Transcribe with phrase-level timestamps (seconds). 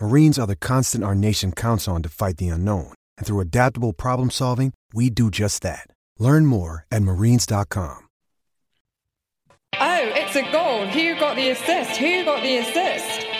[0.00, 2.94] Marines are the constant our nation counts on to fight the unknown.
[3.18, 5.88] And through adaptable problem solving, we do just that.
[6.18, 8.08] Learn more at marines.com.
[9.78, 10.86] Oh, it's a goal.
[10.86, 11.98] Who got the assist?
[11.98, 13.35] Who got the assist?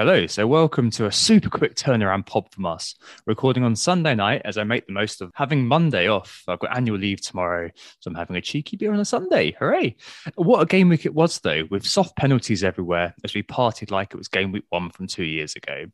[0.00, 2.94] Hello, so welcome to a super quick turnaround pod from us.
[3.26, 6.42] Recording on Sunday night as I make the most of having Monday off.
[6.48, 9.54] I've got annual leave tomorrow, so I'm having a cheeky beer on a Sunday.
[9.58, 9.96] Hooray!
[10.36, 14.14] What a game week it was, though, with soft penalties everywhere as we partied like
[14.14, 15.84] it was game week one from two years ago.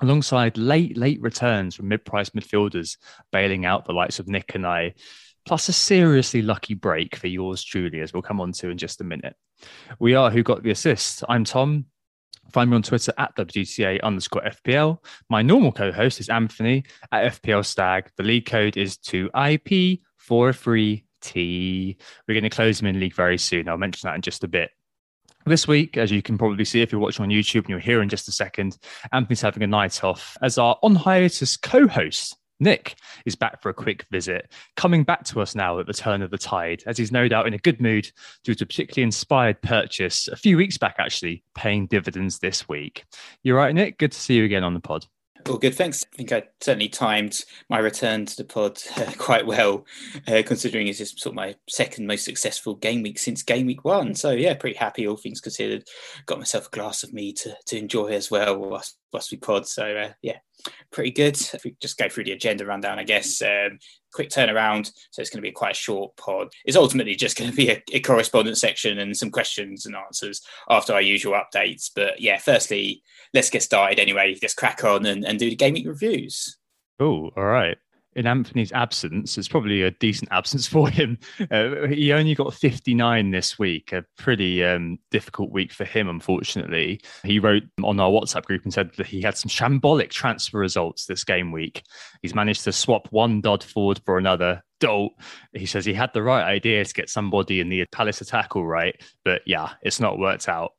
[0.00, 2.96] Alongside late, late returns from mid price midfielders
[3.32, 4.94] bailing out the likes of Nick and I,
[5.44, 9.02] plus a seriously lucky break for yours truly, as we'll come on to in just
[9.02, 9.36] a minute.
[9.98, 11.22] We are Who Got the Assist.
[11.28, 11.84] I'm Tom.
[12.52, 14.98] Find me on Twitter at WGTA underscore FPL.
[15.30, 18.10] My normal co host is Anthony at FPL Stag.
[18.16, 21.96] The league code is 2IP43T.
[22.28, 23.68] We're going to close them in league very soon.
[23.68, 24.70] I'll mention that in just a bit.
[25.44, 28.00] This week, as you can probably see if you're watching on YouTube and you're here
[28.00, 28.78] in just a second,
[29.12, 32.96] Anthony's having a night off as our on hiatus co host Nick
[33.26, 36.30] is back for a quick visit, coming back to us now at the turn of
[36.30, 38.10] the tide, as he's no doubt in a good mood
[38.44, 43.04] due to a particularly inspired purchase a few weeks back, actually, paying dividends this week.
[43.42, 43.98] You're right, Nick.
[43.98, 45.06] Good to see you again on the pod.
[45.48, 46.04] All good, thanks.
[46.12, 49.84] I think I certainly timed my return to the pod uh, quite well,
[50.28, 53.84] uh, considering it's just sort of my second most successful game week since game week
[53.84, 54.14] one.
[54.14, 55.84] So yeah, pretty happy, all things considered.
[56.26, 58.96] Got myself a glass of me to, to enjoy as well whilst,
[59.30, 59.66] we pod.
[59.66, 60.38] So uh, yeah,
[60.90, 61.36] pretty good.
[61.52, 63.42] If we just go through the agenda rundown, I guess.
[63.42, 63.78] Um,
[64.12, 64.92] quick turnaround.
[65.10, 66.48] So it's going to be quite a short pod.
[66.64, 70.42] It's ultimately just going to be a, a correspondence section and some questions and answers
[70.68, 71.90] after our usual updates.
[71.94, 73.02] But yeah, firstly,
[73.34, 74.34] let's get started anyway.
[74.34, 76.58] Just crack on and, and do the gaming reviews.
[77.00, 77.78] Oh, all right
[78.14, 81.18] in Anthony's absence, it's probably a decent absence for him.
[81.50, 87.00] Uh, he only got 59 this week, a pretty um, difficult week for him, unfortunately.
[87.24, 91.06] He wrote on our WhatsApp group and said that he had some shambolic transfer results
[91.06, 91.82] this game week.
[92.22, 94.62] He's managed to swap one Dodd forward for another.
[94.80, 95.12] Dolt.
[95.52, 98.66] He says he had the right idea to get somebody in the Palace attack all
[98.66, 100.72] right, but yeah, it's not worked out.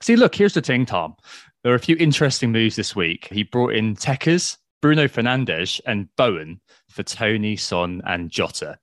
[0.00, 1.14] See, look, here's the thing, Tom.
[1.62, 3.28] There are a few interesting moves this week.
[3.30, 8.78] He brought in Techers Bruno Fernandes and Bowen for Toney, Son, and Jota.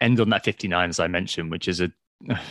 [0.00, 1.92] End on that 59, as I mentioned, which is a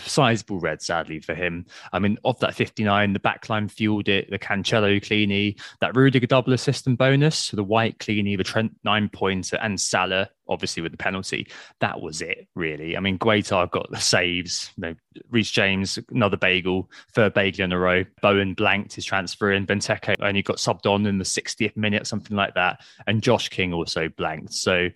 [0.06, 1.66] sizable red, sadly, for him.
[1.94, 6.54] I mean, of that 59, the backline fueled it, the Cancelo Cleany, that Rudiger double
[6.54, 10.98] assist and bonus, the White Cleany, the Trent nine pointer, and Salah, obviously with the
[10.98, 11.48] penalty.
[11.80, 12.98] That was it, really.
[12.98, 14.96] I mean, Guaita got the saves, you know,
[15.30, 18.03] Reece James, another bagel, third bagel in a row.
[18.22, 19.66] Bowen blanked his transfer in.
[19.66, 22.82] Benteke only got subbed on in the 60th minute, something like that.
[23.08, 24.53] And Josh King also blanked.
[24.53, 24.90] So,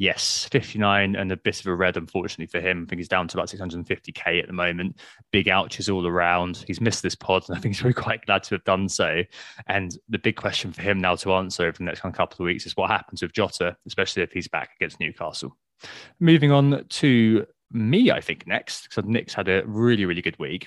[0.00, 2.84] Yes, 59 and a bit of a red, unfortunately, for him.
[2.84, 4.98] I think he's down to about 650k at the moment.
[5.30, 6.64] Big ouches all around.
[6.66, 9.22] He's missed this pod, and I think he's really quite glad to have done so.
[9.66, 12.64] And the big question for him now to answer over the next couple of weeks
[12.64, 15.54] is what happens with Jota, especially if he's back against Newcastle.
[16.18, 20.66] Moving on to me, I think, next, because Nick's had a really, really good week.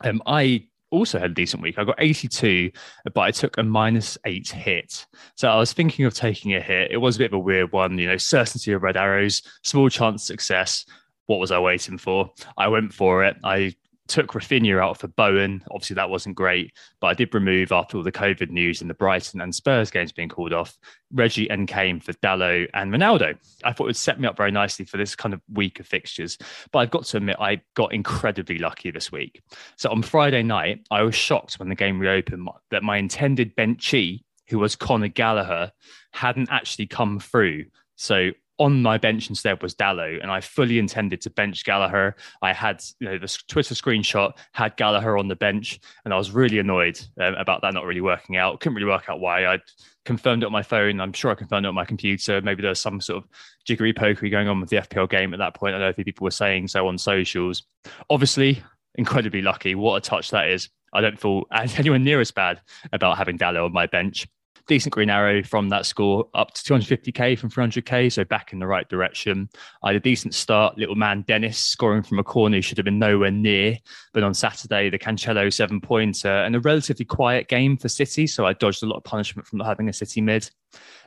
[0.00, 1.78] Um, I also had a decent week.
[1.78, 2.70] I got 82,
[3.12, 5.06] but I took a minus eight hit.
[5.36, 6.90] So I was thinking of taking a hit.
[6.90, 9.88] It was a bit of a weird one, you know, certainty of red arrows, small
[9.88, 10.84] chance success.
[11.26, 12.30] What was I waiting for?
[12.56, 13.36] I went for it.
[13.42, 13.74] I
[14.08, 15.62] took Raphinha out for Bowen.
[15.70, 18.94] Obviously, that wasn't great, but I did remove after all the COVID news and the
[18.94, 20.76] Brighton and Spurs games being called off,
[21.12, 23.36] Reggie and Kane for Dalot and Ronaldo.
[23.64, 25.86] I thought it would set me up very nicely for this kind of week of
[25.86, 26.38] fixtures.
[26.72, 29.42] But I've got to admit, I got incredibly lucky this week.
[29.76, 34.24] So on Friday night, I was shocked when the game reopened that my intended benchy,
[34.48, 35.72] who was Conor Gallagher,
[36.12, 37.66] hadn't actually come through.
[37.96, 42.16] So on my bench instead was Dalot, and I fully intended to bench Gallagher.
[42.42, 46.30] I had you know the Twitter screenshot had Gallagher on the bench, and I was
[46.30, 48.60] really annoyed um, about that not really working out.
[48.60, 49.46] Couldn't really work out why.
[49.46, 49.60] I'd
[50.04, 51.00] confirmed it on my phone.
[51.00, 52.40] I'm sure I confirmed it on my computer.
[52.40, 53.28] Maybe there was some sort of
[53.66, 55.74] jiggery pokery going on with the FPL game at that point.
[55.74, 57.64] I don't know a few people were saying so on socials.
[58.08, 58.62] Obviously,
[58.94, 59.74] incredibly lucky.
[59.74, 60.70] What a touch that is.
[60.92, 62.60] I don't feel anywhere near as bad
[62.92, 64.26] about having Dalot on my bench
[64.66, 68.66] decent green arrow from that score up to 250k from 300k, so back in the
[68.66, 69.48] right direction.
[69.82, 70.76] I had a decent start.
[70.76, 73.78] Little man Dennis scoring from a corner should have been nowhere near.
[74.12, 78.46] But on Saturday, the Cancelo seven pointer and a relatively quiet game for City, so
[78.46, 80.50] I dodged a lot of punishment from not having a City mid.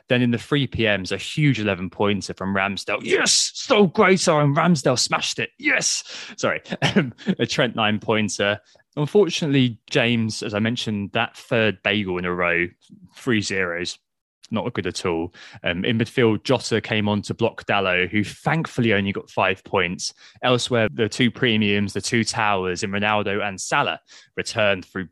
[0.08, 2.98] Then in the 3 PMs, a huge 11 pointer from Ramsdale.
[3.02, 4.26] Yes, so great.
[4.26, 5.50] And Ramsdale smashed it.
[5.56, 6.02] Yes.
[6.36, 6.60] Sorry.
[6.82, 8.58] a Trent nine pointer.
[9.00, 12.68] Unfortunately, James, as I mentioned, that third bagel in a row,
[13.16, 13.98] three zeros,
[14.50, 15.32] not good at all.
[15.64, 20.12] Um, in midfield, Jota came on to block Dalot, who thankfully only got five points.
[20.42, 24.00] Elsewhere, the two premiums, the two towers in Ronaldo and Salah
[24.36, 25.08] returned through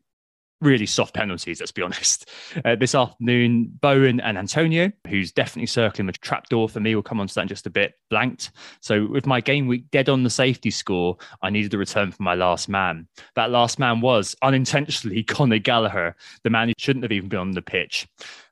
[0.61, 2.29] really soft penalties, let's be honest.
[2.65, 7.21] Uh, this afternoon, Bowen and Antonio, who's definitely circling the trapdoor for me, will come
[7.21, 8.51] on to that in just a bit, blanked.
[8.81, 12.25] So with my game week dead on the safety score, I needed a return from
[12.25, 13.07] my last man.
[13.37, 17.51] That last man was unintentionally Conor Gallagher, the man who shouldn't have even been on
[17.53, 18.09] the pitch.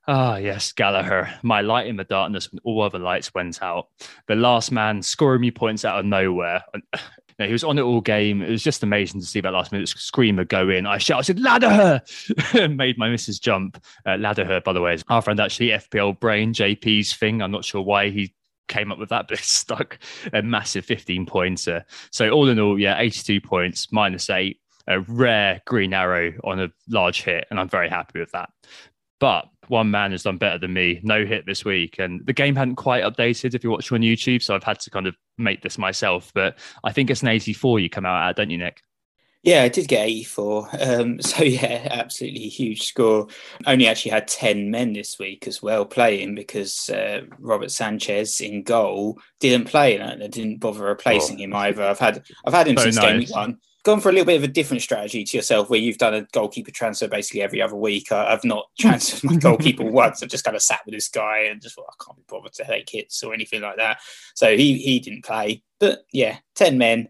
[0.08, 3.88] Ah, yes, Gallagher, my light in the darkness when all other lights went out.
[4.28, 6.62] The last man scoring me points out of nowhere
[7.38, 8.40] he was on it all game.
[8.40, 10.86] It was just amazing to see that last minute screamer go in.
[10.86, 13.82] I shouted, ladder her, made my missus jump.
[14.06, 17.42] Uh, ladder her, by the way, is our friend actually FPL Brain, JP's thing.
[17.42, 18.34] I'm not sure why he
[18.68, 19.98] came up with that, but it stuck
[20.32, 21.84] a massive 15 pointer.
[22.10, 26.68] So all in all, yeah, 82 points, minus eight, a rare green arrow on a
[26.88, 27.46] large hit.
[27.50, 28.50] And I'm very happy with that.
[29.18, 31.00] But one man has done better than me.
[31.02, 31.98] No hit this week.
[31.98, 34.42] And the game hadn't quite updated if you watch on YouTube.
[34.42, 36.32] So I've had to kind of make this myself.
[36.34, 38.82] But I think it's an 84 you come out at, don't you, Nick?
[39.42, 40.68] Yeah, I did get 84.
[40.80, 43.28] Um, so, yeah, absolutely huge score.
[43.64, 48.64] Only actually had 10 men this week as well playing because uh, Robert Sanchez in
[48.64, 51.44] goal didn't play and I didn't bother replacing oh.
[51.44, 51.84] him either.
[51.84, 53.30] I've had I've had him so since nice.
[53.30, 55.96] game one gone for a little bit of a different strategy to yourself where you've
[55.96, 58.10] done a goalkeeper transfer basically every other week.
[58.10, 60.22] I, have not transferred my goalkeeper once.
[60.22, 62.52] I've just kind of sat with this guy and just thought, I can't be bothered
[62.54, 64.00] to take hits or anything like that.
[64.34, 65.62] So he, he didn't play.
[65.78, 67.08] But yeah, 10 men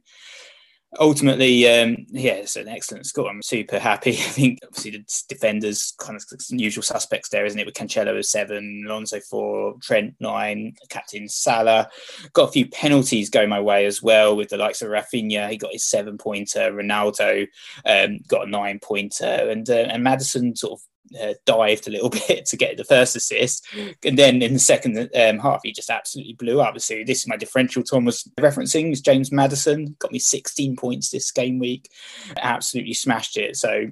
[0.98, 3.28] ultimately, um, yeah, it's an excellent score.
[3.28, 4.10] I'm super happy.
[4.12, 7.66] I think obviously the defenders kind of usual suspects there, isn't it?
[7.66, 11.88] With Cancelo seven, Alonso four, Trent nine, captain Salah.
[12.32, 15.50] Got a few penalties going my way as well with the likes of Raphinha.
[15.50, 16.72] He got his seven pointer.
[16.72, 17.46] Ronaldo
[17.84, 20.86] um, got a nine pointer, and uh, and Maddison sort of
[21.20, 23.66] uh, dived a little bit to get the first assist,
[24.04, 26.78] and then in the second um, half he just absolutely blew up.
[26.80, 27.82] So this is my differential.
[27.82, 29.96] Tom was referencing is James Maddison.
[29.98, 31.90] got me 16 points this game week,
[32.36, 33.56] absolutely smashed it.
[33.56, 33.88] So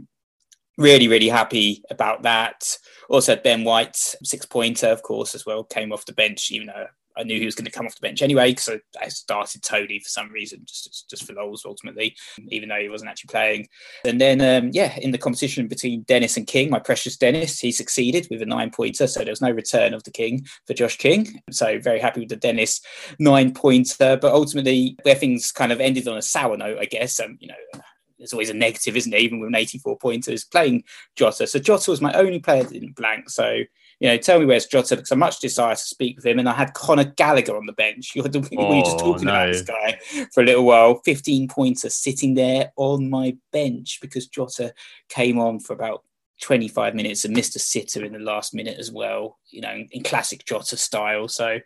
[0.77, 2.77] really really happy about that.
[3.09, 6.87] Also Ben White six pointer of course as well came off the bench even though
[7.17, 9.63] I knew he was going to come off the bench anyway because I, I, started
[9.63, 12.17] Toney for some reason, just just for lols ultimately,
[12.49, 13.69] even though he wasn't actually playing.
[14.05, 17.73] And then, um, yeah, in the competition between Dennis and King, my precious Dennis, he
[17.73, 20.97] succeeded with a nine pointer, so there was no return of the King for Josh
[20.97, 21.41] King.
[21.51, 22.81] So very happy with the Dennis
[23.19, 27.21] nine pointer, but ultimately where things kind of ended on a sour note, I guess.
[27.21, 27.81] Um, you know,
[28.19, 29.21] there's always a negative, isn't it?
[29.21, 30.85] Even with an 84 pointer, is playing
[31.17, 31.47] Jota.
[31.47, 33.29] So Jota was my only player that didn't blank.
[33.29, 33.63] So
[34.01, 36.39] you know, tell me where's Jota because I much desire to speak with him.
[36.39, 38.13] And I had Conor Gallagher on the bench.
[38.15, 39.33] You were, we were just oh, talking no.
[39.33, 39.99] about this guy
[40.33, 41.01] for a little while.
[41.05, 44.73] 15 pointer sitting there on my bench because Jota
[45.09, 46.05] came on for about
[46.41, 50.03] 25 minutes and missed a sitter in the last minute as well, you know, in
[50.03, 51.29] classic Jota style.
[51.29, 51.59] So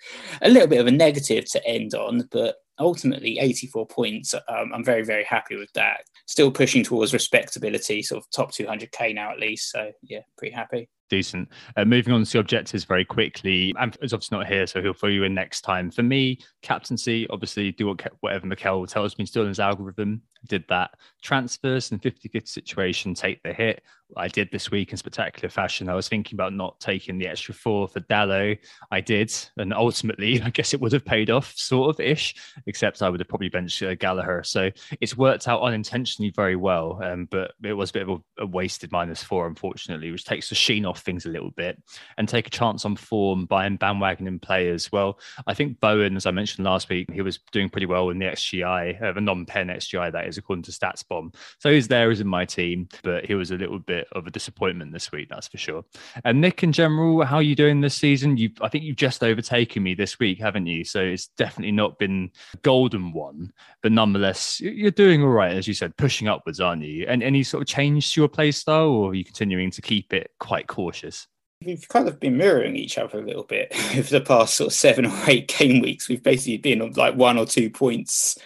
[0.42, 4.34] a little bit of a negative to end on, but ultimately 84 points.
[4.34, 6.02] Um, I'm very, very happy with that.
[6.26, 9.70] Still pushing towards respectability, sort of top 200k now at least.
[9.72, 11.48] So yeah, pretty happy decent.
[11.76, 13.74] Uh, moving on to the objectives very quickly.
[13.78, 15.90] Anthony's obviously not here, so he'll fill you in next time.
[15.90, 20.22] For me, captaincy, obviously do what, whatever Mikel tells me, still in his algorithm.
[20.46, 20.92] Did that.
[21.22, 23.82] Transfers and 50 50 situation, take the hit.
[24.16, 25.88] I did this week in spectacular fashion.
[25.88, 28.58] I was thinking about not taking the extra four for Dalot.
[28.90, 32.34] I did, and ultimately, I guess it would have paid off, sort of ish.
[32.66, 34.42] Except I would have probably benched uh, Gallagher.
[34.44, 38.42] So it's worked out unintentionally very well, um, but it was a bit of a,
[38.42, 41.80] a, wasted minus four, unfortunately, which takes the sheen off things a little bit
[42.16, 44.90] and take a chance on form, buying bandwagoning players.
[44.92, 48.18] Well, I think Bowen, as I mentioned last week, he was doing pretty well in
[48.18, 51.34] the XGI, uh, the non-pen XGI that is according to StatsBomb.
[51.58, 54.30] So he's there as in my team, but he was a little bit of a
[54.30, 55.84] disappointment this week, that's for sure.
[56.24, 58.36] And Nick, in general, how are you doing this season?
[58.36, 60.84] You, I think you've just overtaken me this week, haven't you?
[60.84, 63.52] So it's definitely not been a golden one,
[63.82, 67.06] but nonetheless, you're doing all right, as you said, pushing upwards, aren't you?
[67.08, 70.12] And any sort of change to your play style, or are you continuing to keep
[70.12, 71.26] it quite cautious?
[71.64, 74.74] we've kind of been mirroring each other a little bit over the past sort of
[74.74, 76.08] seven or eight game weeks.
[76.08, 78.38] We've basically been on like one or two points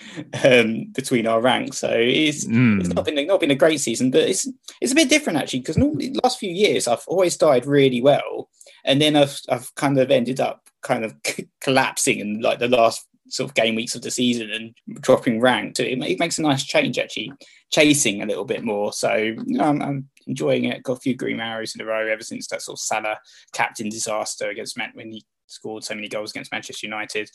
[0.45, 2.81] um, between our ranks, so it's, mm.
[2.81, 4.49] it's not been not been a great season, but it's
[4.81, 8.01] it's a bit different actually because normally the last few years I've always died really
[8.01, 8.49] well,
[8.85, 11.15] and then I've I've kind of ended up kind of
[11.61, 15.79] collapsing in like the last sort of game weeks of the season and dropping rank.
[15.81, 17.33] It, it makes a nice change actually,
[17.71, 18.93] chasing a little bit more.
[18.93, 20.83] So know, I'm, I'm enjoying it.
[20.83, 23.19] Got a few green arrows in a row ever since that sort of Salah
[23.53, 27.31] captain disaster against Man when he scored so many goals against Manchester United.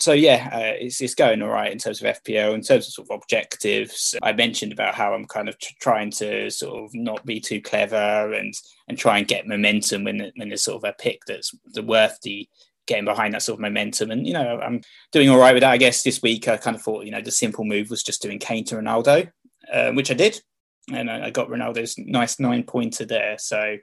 [0.00, 2.54] So yeah, uh, it's, it's going all right in terms of FPL.
[2.54, 6.10] In terms of sort of objectives, I mentioned about how I'm kind of t- trying
[6.12, 8.54] to sort of not be too clever and
[8.88, 12.18] and try and get momentum when when there's sort of a pick that's the worth
[12.22, 12.48] the
[12.86, 14.10] getting behind that sort of momentum.
[14.10, 14.80] And you know, I'm
[15.12, 15.72] doing all right with that.
[15.72, 18.22] I guess this week I kind of thought you know the simple move was just
[18.22, 19.30] doing Kane to Ronaldo,
[19.72, 20.40] um, which I did
[20.92, 23.36] and I, got Ronaldo's nice nine pointer there.
[23.38, 23.76] So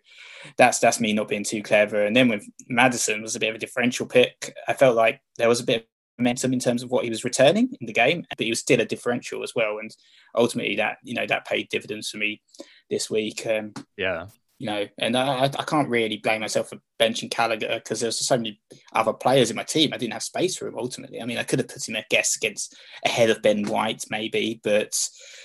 [0.58, 2.06] that's that's me not being too clever.
[2.06, 4.56] And then with Maddison was a bit of a differential pick.
[4.68, 7.24] I felt like there was a bit of momentum in terms of what he was
[7.24, 9.80] returning in the game, but he was still a differential as well.
[9.80, 9.96] And
[10.36, 12.42] ultimately, that you know that paid dividends for me
[12.90, 13.46] this week.
[13.46, 14.28] Um, yeah,
[14.66, 18.36] you know, and I, I can't really blame myself for benching Gallagher because there's so
[18.36, 18.60] many
[18.94, 19.94] other players in my team.
[19.94, 21.22] I didn't have space for him ultimately.
[21.22, 24.60] I mean, I could have put him, I guess, against ahead of Ben White maybe,
[24.64, 24.98] but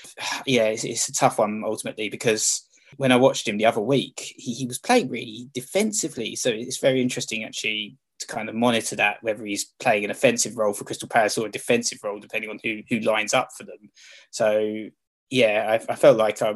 [0.46, 4.32] yeah, it's, it's a tough one ultimately because when I watched him the other week,
[4.36, 6.34] he, he was playing really defensively.
[6.34, 10.56] So it's very interesting actually to kind of monitor that whether he's playing an offensive
[10.56, 13.64] role for Crystal Palace or a defensive role, depending on who who lines up for
[13.64, 13.90] them.
[14.30, 14.88] So
[15.28, 16.54] yeah, I, I felt like I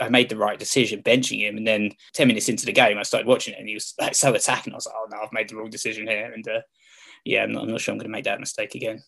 [0.00, 1.56] I made the right decision benching him.
[1.56, 4.14] And then 10 minutes into the game, I started watching it and he was like
[4.14, 4.72] so attacking.
[4.72, 6.32] I was like, oh no, I've made the wrong decision here.
[6.32, 6.60] And uh,
[7.24, 9.02] yeah, I'm not, I'm not, sure I'm going to make that mistake again.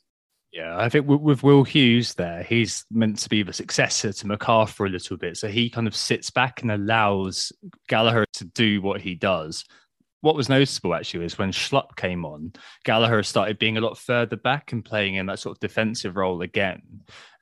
[0.53, 4.87] Yeah, I think with Will Hughes there, he's meant to be the successor to McArthur
[4.87, 5.37] a little bit.
[5.37, 7.53] So he kind of sits back and allows
[7.89, 9.65] Gallagher to do what he does
[10.27, 12.53] what was noticeable actually is when Schlupp came on,
[12.85, 16.43] Gallagher started being a lot further back and playing in that sort of defensive role
[16.43, 16.83] again.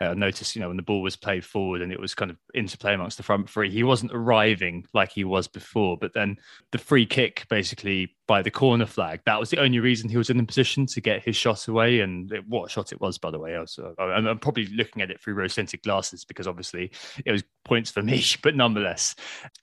[0.05, 2.37] Uh, notice, you know, when the ball was played forward and it was kind of
[2.55, 5.97] interplay amongst the front three, he wasn't arriving like he was before.
[5.97, 6.37] But then
[6.73, 10.31] the free kick, basically by the corner flag, that was the only reason he was
[10.31, 12.01] in the position to get his shot away.
[12.01, 15.03] And it, what shot it was, by the way, I was, uh, I'm probably looking
[15.03, 16.91] at it through rose tinted glasses because obviously
[17.25, 19.15] it was points for me, but nonetheless,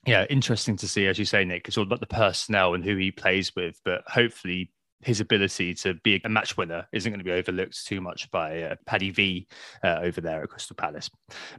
[0.06, 1.68] yeah, interesting to see, as you say, Nick.
[1.68, 4.70] It's all about the personnel and who he plays with, but hopefully
[5.02, 8.62] his ability to be a match winner isn't going to be overlooked too much by
[8.62, 9.46] uh, Paddy V
[9.84, 11.10] uh, over there at Crystal Palace.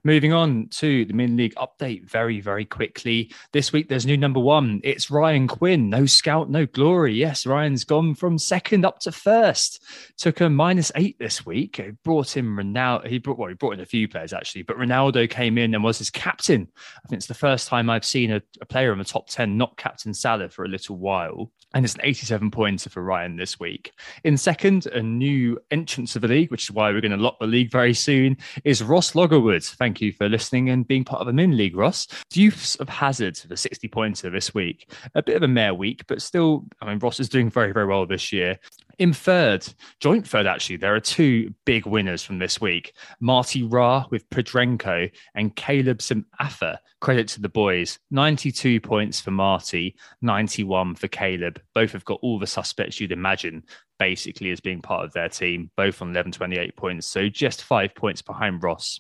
[0.04, 3.34] Moving on to the Min League update very, very quickly.
[3.52, 4.82] This week, there's new number one.
[4.84, 5.90] It's Ryan Quinn.
[5.90, 7.14] No scout, no glory.
[7.14, 9.84] Yes, Ryan's gone from second up to first.
[10.18, 11.78] Took a minus eight this week.
[11.78, 13.08] He brought in Ronaldo.
[13.08, 15.84] He brought, well, he brought in a few players actually, but Ronaldo came in and
[15.84, 16.68] was his captain.
[17.04, 19.58] I think it's the first time I've seen a, a player in the top 10
[19.58, 21.52] not captain Salah for a little while.
[21.74, 23.92] And it's an 87 pointer for Ryan this week.
[24.24, 27.40] In second, a new entrance of the league, which is why we're going to lock
[27.40, 29.64] the league very soon, is Ross Loggerwood.
[29.76, 32.08] Thank you for listening and being part of the Min League, Ross.
[32.30, 34.92] Deuce of Hazard, the 60 pointer this week.
[35.16, 37.86] A bit of a mare week, but still, I mean, Ross is doing very, very
[37.86, 38.60] well this year.
[39.00, 39.68] In third,
[40.00, 45.12] joint third, actually, there are two big winners from this week Marty Ra with Pedrenko
[45.34, 46.78] and Caleb Simafa.
[47.02, 51.60] Credit to the boys 92 points for Marty, 91 for Caleb.
[51.74, 53.64] Both have got all the suspects you'd imagine
[53.98, 57.08] basically as being part of their team, both on 11, 28 points.
[57.08, 59.00] So just five points behind Ross.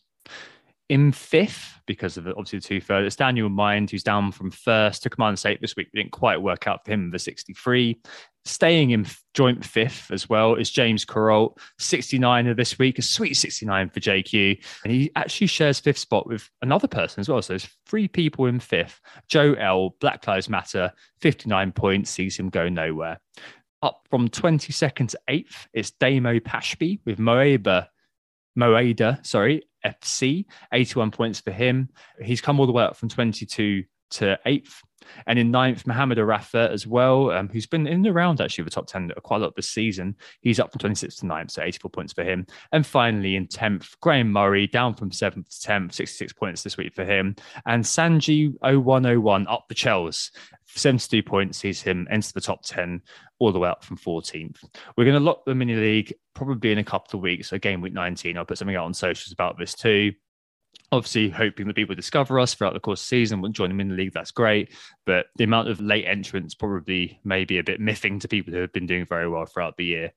[0.93, 4.51] In fifth, because of the, obviously the two third, it's Daniel Mind, who's down from
[4.51, 5.91] first to command state this week.
[5.91, 7.99] Didn't quite work out for him, the 63.
[8.45, 13.89] Staying in joint fifth as well is James Corralt, 69 this week, a sweet 69
[13.89, 14.63] for JQ.
[14.83, 17.41] And he actually shares fifth spot with another person as well.
[17.41, 19.01] So there's three people in fifth.
[19.27, 23.19] Joe L, Black Lives Matter, 59 points, sees him go nowhere.
[23.81, 27.87] Up from 22nd to 8th, it's Damo Pashby with Moeba,
[28.57, 31.89] Moeda, sorry, FC, 81 points for him.
[32.21, 34.81] He's come all the way up from 22 to eighth.
[35.27, 38.69] And in ninth, Mohamed Arafa as well, um, who's been in the round actually the
[38.71, 40.15] top 10 quite a lot this season.
[40.41, 42.45] He's up from 26th to 9th, so 84 points for him.
[42.71, 46.93] And finally, in 10th, Graham Murray down from 7th to 10th, 66 points this week
[46.93, 47.35] for him.
[47.65, 50.31] And Sanji 0101 up the Chels,
[50.67, 53.01] 72 points, sees him enter the top 10
[53.39, 54.57] all the way up from 14th.
[54.97, 57.81] We're going to lock the mini league probably in a couple of weeks, so game
[57.81, 58.37] week 19.
[58.37, 60.13] I'll put something out on socials about this too
[60.93, 63.79] obviously hoping that people discover us throughout the course of the season will join them
[63.79, 64.73] in the league that's great.
[65.05, 68.61] But the amount of late entrants probably may be a bit miffing to people who
[68.61, 70.13] have been doing very well throughout the year.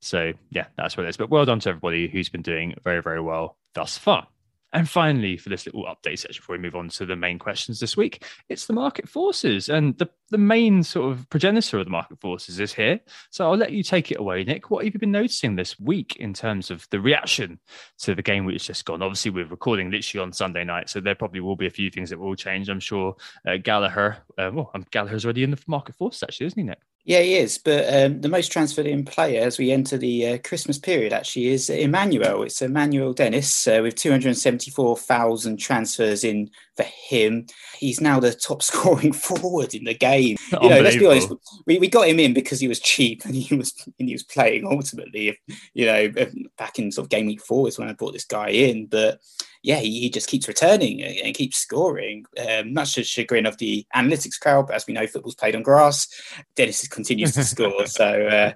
[0.00, 1.16] So yeah that's what it is.
[1.16, 4.26] But well done to everybody who's been doing very very well thus far
[4.72, 7.80] and finally, for this little update section before we move on to the main questions
[7.80, 9.68] this week, it's the market forces.
[9.68, 13.00] And the, the main sort of progenitor of the market forces is here.
[13.30, 14.70] So I'll let you take it away, Nick.
[14.70, 17.58] What have you been noticing this week in terms of the reaction
[17.98, 19.02] to the game which just gone?
[19.02, 22.10] Obviously, we're recording literally on Sunday night, so there probably will be a few things
[22.10, 22.68] that will change.
[22.68, 26.58] I'm sure uh, Gallagher, uh, well, um, Gallagher's already in the market forces, actually, isn't
[26.58, 26.78] he, Nick?
[27.10, 27.58] Yeah, he is.
[27.58, 31.48] But um, the most transferred in player as we enter the uh, Christmas period actually
[31.48, 32.44] is Emmanuel.
[32.44, 36.52] It's Emmanuel Dennis uh, with 274,000 transfers in
[36.82, 37.46] for him.
[37.78, 40.36] He's now the top scoring forward in the game.
[40.52, 41.32] You know, let's be honest.
[41.66, 44.22] We, we got him in because he was cheap and he was and he was
[44.22, 45.38] playing ultimately.
[45.74, 46.12] You know,
[46.56, 49.20] back in sort of game week four is when I brought this guy in, but
[49.62, 52.24] yeah, he, he just keeps returning and keeps scoring.
[52.48, 55.54] Um, much to the chagrin of the analytics crowd, but as we know, football's played
[55.54, 56.08] on grass.
[56.56, 58.52] Dennis continues to score, so uh,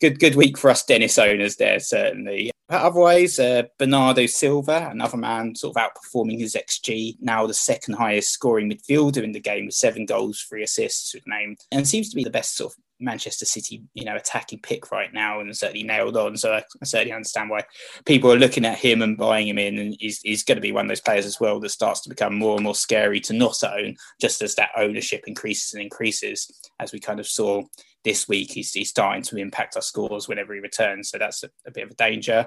[0.00, 2.50] good good week for us Dennis owners there certainly.
[2.68, 7.94] But otherwise, uh, Bernardo Silva, another man sort of outperforming his XG, now the second
[7.94, 12.10] highest scoring midfielder in the game with seven goals, three assists, with named, and seems
[12.10, 15.56] to be the best sort of Manchester City, you know, attacking pick right now and
[15.56, 16.36] certainly nailed on.
[16.36, 17.64] So I, certainly understand why
[18.04, 19.78] people are looking at him and buying him in.
[19.78, 22.08] And he's, he's going to be one of those players as well that starts to
[22.08, 26.50] become more and more scary to not own, just as that ownership increases and increases,
[26.80, 27.62] as we kind of saw
[28.04, 28.52] this week.
[28.52, 31.10] He's, he's starting to impact our scores whenever he returns.
[31.10, 32.46] So that's a, a bit of a danger.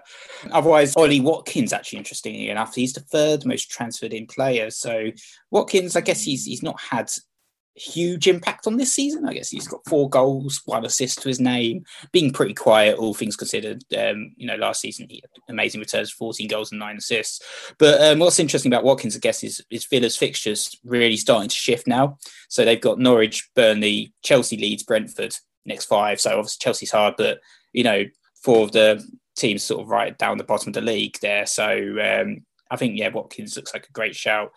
[0.51, 4.71] Otherwise, Ollie Watkins, actually, interestingly enough, he's the third most transferred in player.
[4.71, 5.09] So
[5.51, 7.11] Watkins, I guess he's he's not had
[7.79, 9.27] huge impact on this season.
[9.27, 13.13] I guess he's got four goals, one assist to his name, being pretty quiet, all
[13.13, 13.83] things considered.
[13.97, 17.41] Um, you know, last season he had amazing returns, 14 goals and nine assists.
[17.77, 21.55] But um, what's interesting about Watkins, I guess, is, is Villa's fixtures really starting to
[21.55, 22.17] shift now.
[22.49, 26.19] So they've got Norwich, Burnley, Chelsea, Leeds, Brentford next five.
[26.19, 27.39] So obviously Chelsea's hard, but
[27.73, 28.03] you know,
[28.43, 29.03] four of the
[29.37, 31.45] teams sort of right down the bottom of the league there.
[31.45, 31.65] So
[32.01, 34.51] um, I think yeah, Watkins looks like a great shout.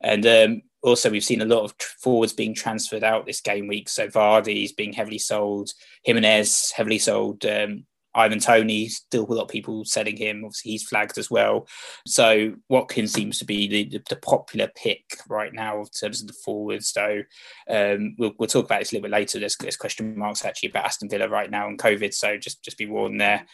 [0.00, 3.88] And um, also, we've seen a lot of forwards being transferred out this game week.
[3.88, 5.70] So Vardy's being heavily sold,
[6.04, 10.42] Jimenez heavily sold, um, Ivan Toney, still a lot of people selling him.
[10.44, 11.68] Obviously, he's flagged as well.
[12.06, 16.26] So Watkins seems to be the, the, the popular pick right now in terms of
[16.26, 16.90] the forwards.
[16.90, 17.22] So
[17.70, 19.38] um, we'll, we'll talk about this a little bit later.
[19.38, 22.12] There's, there's question marks actually about Aston Villa right now and COVID.
[22.14, 23.46] So just, just be warned there.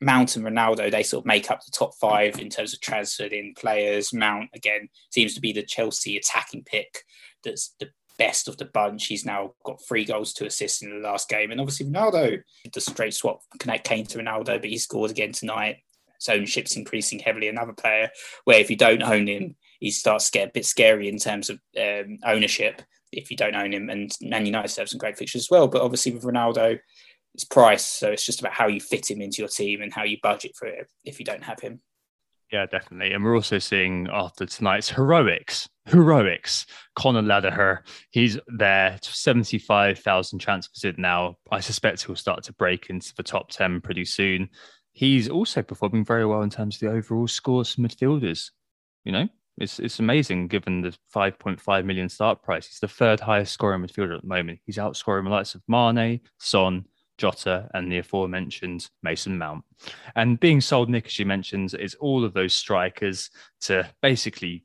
[0.00, 3.32] Mount and Ronaldo, they sort of make up the top five in terms of transferred
[3.32, 4.12] in players.
[4.12, 7.04] Mount, again, seems to be the Chelsea attacking pick
[7.44, 9.06] that's the best of the bunch.
[9.06, 11.50] He's now got three goals to assist in the last game.
[11.50, 15.78] And obviously, Ronaldo, the straight swap connect came to Ronaldo, but he scored again tonight.
[16.18, 17.48] His ownership's increasing heavily.
[17.48, 18.10] Another player
[18.44, 21.48] where if you don't own him, he starts to get a bit scary in terms
[21.48, 23.88] of um, ownership if you don't own him.
[23.88, 25.66] And Man United have some great fixtures as well.
[25.66, 26.78] But obviously, with Ronaldo,
[27.34, 27.84] it's price.
[27.84, 30.52] So it's just about how you fit him into your team and how you budget
[30.56, 31.80] for it if you don't have him.
[32.52, 33.12] Yeah, definitely.
[33.12, 36.66] And we're also seeing after tonight's heroics, heroics,
[36.96, 41.36] Conor Gallagher, he's there, 75,000 transfers in now.
[41.52, 44.50] I suspect he'll start to break into the top 10 pretty soon.
[44.92, 48.50] He's also performing very well in terms of the overall scores for midfielders.
[49.04, 52.66] You know, it's it's amazing given the 5.5 million start price.
[52.66, 54.58] He's the third highest scoring midfielder at the moment.
[54.66, 56.84] He's outscoring the likes of Mane, Son,
[57.20, 59.62] Jota, and the aforementioned Mason Mount.
[60.16, 63.30] And being sold, Nick, as you mentioned, is all of those strikers
[63.62, 64.64] to basically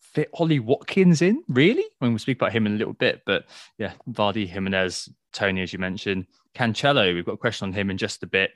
[0.00, 1.82] fit Ollie Watkins in, really?
[1.82, 3.46] I mean, we'll speak about him in a little bit, but
[3.78, 7.96] yeah, Vardy, Jimenez, Toney, as you mentioned, Cancelo, we've got a question on him in
[7.96, 8.52] just a bit,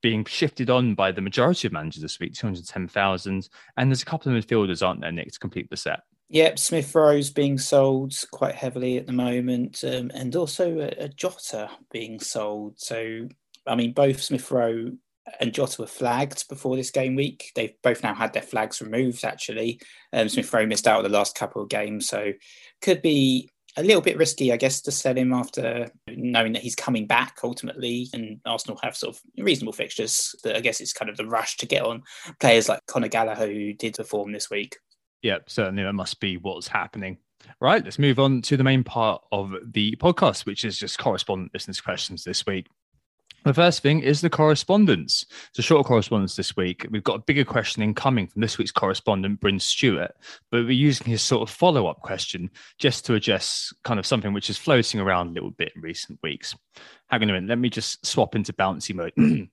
[0.00, 3.48] being shifted on by the majority of managers this week, 210,000.
[3.76, 6.00] And there's a couple of midfielders, aren't there, Nick, to complete the set?
[6.28, 11.08] Yep, Smith Rowe's being sold quite heavily at the moment, um, and also a, a,
[11.08, 12.74] Jota being sold.
[12.78, 13.28] So,
[13.66, 14.92] I mean, both Smith Rowe
[15.40, 17.52] and Jota were flagged before this game week.
[17.54, 19.80] They've both now had their flags removed, actually.
[20.12, 22.32] Um, Smith Rowe missed out the last couple of games, so
[22.80, 26.74] could be a little bit risky, I guess, to sell him after knowing that he's
[26.74, 28.08] coming back ultimately.
[28.12, 30.34] And Arsenal have sort of reasonable fixtures.
[30.42, 32.02] But I guess it's kind of the rush to get on
[32.38, 34.76] players like Conor Gallagher, who did perform this week
[35.22, 37.18] yeah, certainly that must be what's happening.
[37.60, 41.52] Right, let's move on to the main part of the podcast, which is just correspondent
[41.52, 42.68] business questions this week.
[43.44, 45.26] The first thing is the correspondence.
[45.48, 46.86] It's a short correspondence this week.
[46.90, 50.12] We've got a bigger question incoming from this week's correspondent, Bryn Stewart,
[50.52, 54.32] but we're using his sort of follow up question just to address kind of something
[54.32, 56.54] which is floating around a little bit in recent weeks.
[57.08, 59.12] Hang on a minute, let me just swap into bouncy mode.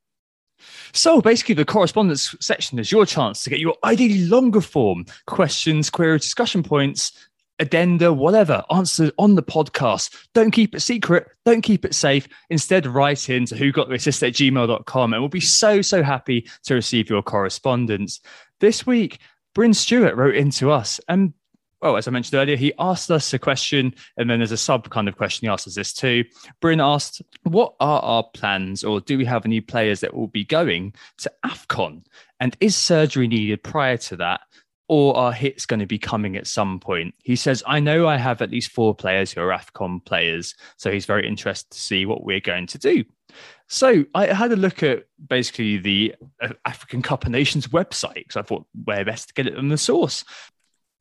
[0.94, 5.90] So basically, the correspondence section is your chance to get your ideally longer form questions,
[5.90, 7.12] queries, discussion points
[7.60, 10.16] addenda, whatever, answered on the podcast.
[10.34, 11.28] Don't keep it secret.
[11.46, 12.28] Don't keep it safe.
[12.50, 16.02] Instead, write in to who got the assist at gmail.com and we'll be so, so
[16.02, 18.22] happy to receive your correspondence.
[18.60, 19.20] This week,
[19.54, 21.34] Bryn Stewart wrote into us and
[21.82, 24.90] well, as I mentioned earlier, he asked us a question, and then there's a sub
[24.90, 26.26] kind of question he asked us this too.
[26.60, 30.44] Bryn asked, What are our plans, or do we have any players that will be
[30.44, 32.04] going to AFCON?
[32.40, 34.42] And is surgery needed prior to that?
[34.90, 37.14] or are hits going to be coming at some point?
[37.24, 40.92] He says, I know I have at least four players who are AFCON players, so
[40.92, 43.06] he's very interested to see what we're going to do.
[43.68, 48.38] So I had a look at basically the uh, African Cup of Nations website because
[48.38, 50.26] I thought where best to get it from the source.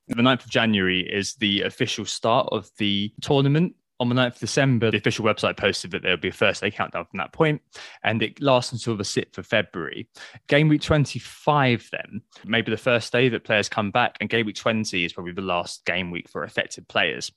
[0.09, 4.39] The 9th of January is the official start of the tournament on the 9th of
[4.39, 7.33] December, the official website posted that there will be a first day countdown from that
[7.33, 7.61] point,
[8.05, 10.09] and it lasts until the 6th of February.
[10.47, 14.57] Game week 25, then, maybe the first day that players come back, and game week
[14.57, 17.33] 20 is probably the last game week for affected players.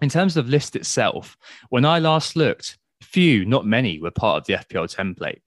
[0.00, 1.36] In terms of list itself,
[1.68, 5.40] when I last looked, few, not many, were part of the FPL template.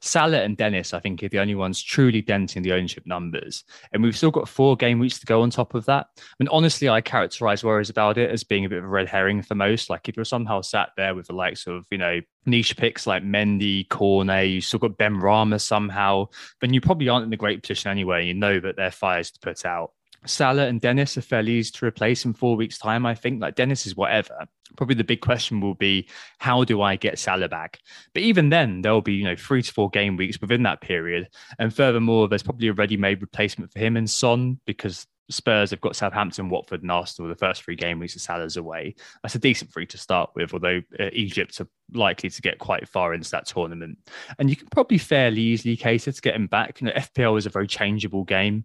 [0.00, 3.64] Salah and Dennis, I think, are the only ones truly denting the ownership numbers.
[3.92, 6.06] And we've still got four game weeks to go on top of that.
[6.16, 9.08] I mean, honestly, I characterize worries about it as being a bit of a red
[9.08, 9.90] herring for most.
[9.90, 13.22] Like, if you're somehow sat there with the likes of, you know, niche picks like
[13.22, 16.28] Mendy, Cornet, you still got Benrahma somehow,
[16.60, 18.26] then you probably aren't in a great position anyway.
[18.26, 19.92] You know that they're fires to put out.
[20.26, 23.06] Salah and Dennis are fairly easy to replace in four weeks' time.
[23.06, 24.46] I think like Dennis is whatever.
[24.76, 26.08] Probably the big question will be
[26.38, 27.80] how do I get Salah back?
[28.12, 31.28] But even then, there'll be you know three to four game weeks within that period,
[31.58, 35.96] and furthermore, there's probably a ready-made replacement for him and Son because Spurs have got
[35.96, 38.94] Southampton, Watford, and Arsenal the first three game weeks of Salah's away.
[39.22, 42.88] That's a decent free to start with, although uh, Egypt are likely to get quite
[42.88, 43.98] far into that tournament.
[44.38, 46.80] And you can probably fairly easily cater to get him back.
[46.80, 48.64] You know, FPL is a very changeable game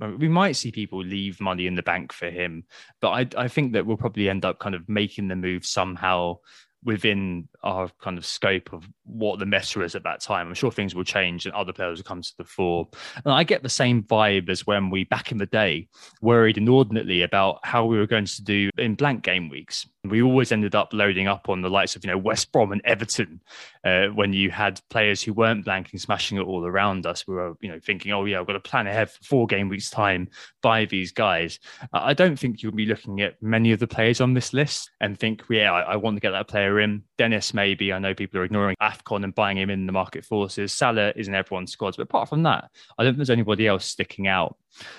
[0.00, 2.64] we might see people leave money in the bank for him,
[3.00, 6.38] but I, I think that we'll probably end up kind of making the move somehow
[6.84, 10.48] within our kind of scope of what the meta is at that time.
[10.48, 12.88] I'm sure things will change and other players will come to the fore.
[13.24, 15.88] And I get the same vibe as when we back in the day
[16.22, 19.86] worried inordinately about how we were going to do in blank game weeks.
[20.04, 22.80] We always ended up loading up on the likes of you know West Brom and
[22.84, 23.42] Everton
[23.84, 27.26] uh, when you had players who weren't blanking, smashing it all around us.
[27.26, 29.68] We were you know thinking, oh yeah, I've got a plan ahead for four game
[29.68, 30.28] weeks time
[30.62, 31.58] by these guys.
[31.92, 35.18] I don't think you'll be looking at many of the players on this list and
[35.18, 36.67] think, yeah, I, I want to get that player
[37.16, 37.92] Dennis, maybe.
[37.92, 40.72] I know people are ignoring AFCON and buying him in the market forces.
[40.72, 41.96] Salah is in everyone's squads.
[41.96, 44.56] But apart from that, I don't think there's anybody else sticking out.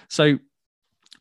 [0.09, 0.37] So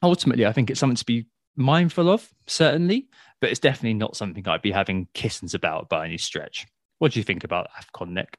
[0.03, 3.09] ultimately, I think it's something to be mindful of, certainly,
[3.41, 6.67] but it's definitely not something I'd be having kittens about by any stretch.
[6.99, 8.39] What do you think about AFCON, Nick?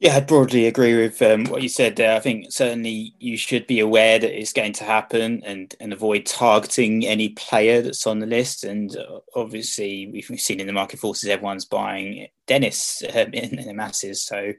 [0.00, 2.16] Yeah, I broadly agree with um, what you said there.
[2.16, 6.24] I think certainly you should be aware that it's going to happen and, and avoid
[6.24, 8.64] targeting any player that's on the list.
[8.64, 13.66] And uh, obviously, we've seen in the market forces, everyone's buying Dennis um, in, in
[13.66, 14.24] the masses.
[14.24, 14.54] So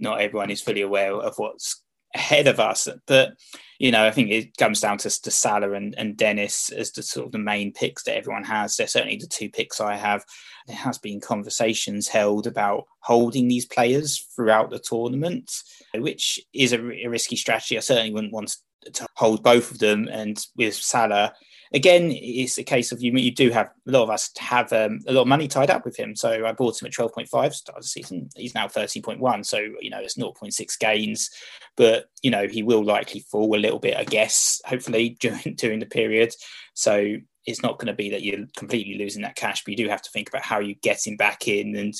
[0.00, 1.82] not everyone is fully aware of what's
[2.14, 2.88] ahead of us.
[3.06, 3.34] But
[3.78, 7.02] you know, I think it comes down to, to Salah and, and Dennis as the
[7.02, 8.76] sort of the main picks that everyone has.
[8.76, 10.24] They're certainly the two picks I have.
[10.66, 15.50] There has been conversations held about holding these players throughout the tournament,
[15.94, 17.76] which is a, a risky strategy.
[17.76, 18.56] I certainly wouldn't want
[18.92, 20.08] to hold both of them.
[20.10, 21.34] And with Salah,
[21.76, 23.12] again, it's a case of you.
[23.12, 25.84] You do have a lot of us have um, a lot of money tied up
[25.84, 26.16] with him.
[26.16, 28.30] So I bought him at twelve point five start of the season.
[28.34, 29.44] He's now thirteen point one.
[29.44, 31.30] So you know it's 0.6 gains,
[31.76, 33.96] but you know he will likely fall a little bit.
[33.96, 36.34] I guess hopefully during during the period.
[36.74, 39.88] So it's not going to be that you're completely losing that cash, but you do
[39.88, 41.94] have to think about how you get him back in and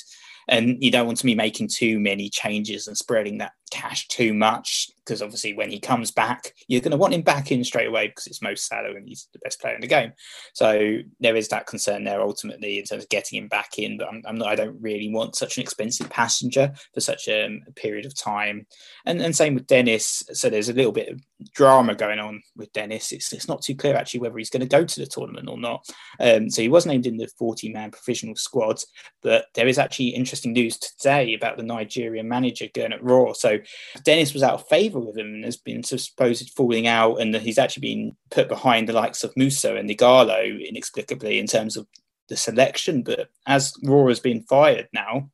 [0.49, 4.33] and you don't want to be making too many changes and spreading that cash too
[4.33, 7.87] much because obviously when he comes back, you're going to want him back in straight
[7.87, 10.11] away because it's Mo Salah and he's the best player in the game.
[10.53, 13.97] So there is that concern there ultimately in terms of getting him back in.
[13.97, 17.45] But I'm, I'm not, I don't really want such an expensive passenger for such a,
[17.67, 18.67] a period of time.
[19.05, 20.23] And and same with Dennis.
[20.33, 21.21] So there's a little bit of
[21.53, 23.11] drama going on with Dennis.
[23.11, 25.57] It's it's not too clear actually whether he's going to go to the tournament or
[25.57, 25.85] not.
[26.19, 28.81] Um, so he was named in the 40 man provisional squad,
[29.21, 33.35] but there is actually interesting news today about the Nigerian manager Gernot Rohr.
[33.35, 33.59] So
[34.03, 37.15] Dennis was out of favour favour with him and there's been supposed to falling out
[37.17, 41.77] and he's actually been put behind the likes of Musa and Ighalo inexplicably in terms
[41.77, 41.87] of
[42.29, 43.03] the selection.
[43.03, 45.29] But as Rohr's been fired now,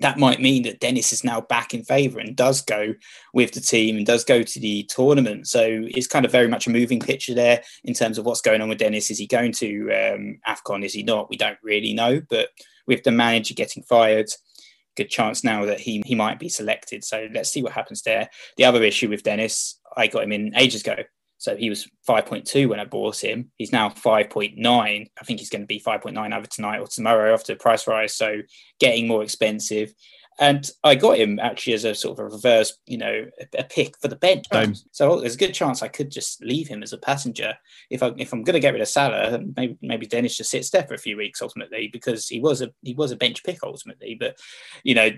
[0.00, 2.94] that might mean that Dennis is now back in favour and does go
[3.32, 5.48] with the team and does go to the tournament.
[5.48, 8.60] So it's kind of very much a moving picture there in terms of what's going
[8.60, 9.10] on with Dennis.
[9.10, 10.84] Is he going to um, AFCON?
[10.84, 11.30] Is he not?
[11.30, 12.20] We don't really know.
[12.28, 12.48] But
[12.86, 14.28] with the manager getting fired,
[14.96, 17.04] good chance now that he he might be selected.
[17.04, 18.28] So let's see what happens there.
[18.56, 20.96] The other issue with Dennis, I got him in ages ago.
[21.38, 23.50] So he was 5.2 when I bought him.
[23.56, 24.56] He's now 5.9.
[24.66, 28.14] I think he's going to be 5.9 either tonight or tomorrow after the price rise.
[28.14, 28.40] So
[28.80, 29.94] getting more expensive.
[30.38, 33.64] And I got him actually as a sort of a reverse, you know, a, a
[33.64, 34.46] pick for the bench.
[34.52, 34.74] Same.
[34.92, 37.54] So oh, there's a good chance I could just leave him as a passenger
[37.90, 39.40] if I if I'm going to get rid of Salah.
[39.56, 42.70] Maybe maybe Dennis just sits there for a few weeks ultimately because he was a
[42.82, 44.16] he was a bench pick ultimately.
[44.18, 44.36] But
[44.84, 45.10] you know,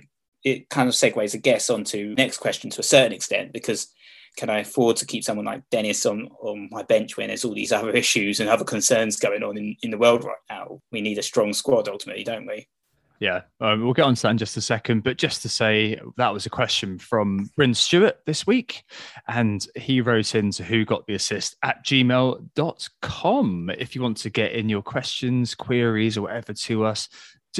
[0.44, 3.88] it kind of segues I guess onto next question to a certain extent because
[4.37, 7.54] can I afford to keep someone like Dennis on, on my bench when there's all
[7.54, 10.81] these other issues and other concerns going on in, in the world right now?
[10.92, 12.68] We need a strong squad ultimately, don't we?
[13.20, 15.02] Yeah, um, we'll get on to that in just a second.
[15.02, 18.85] But just to say, that was a question from Bryn Stewart this week.
[19.26, 23.70] And he wrote in to who got the assist at gmail.com.
[23.76, 27.09] If you want to get in your questions, queries, or whatever to us,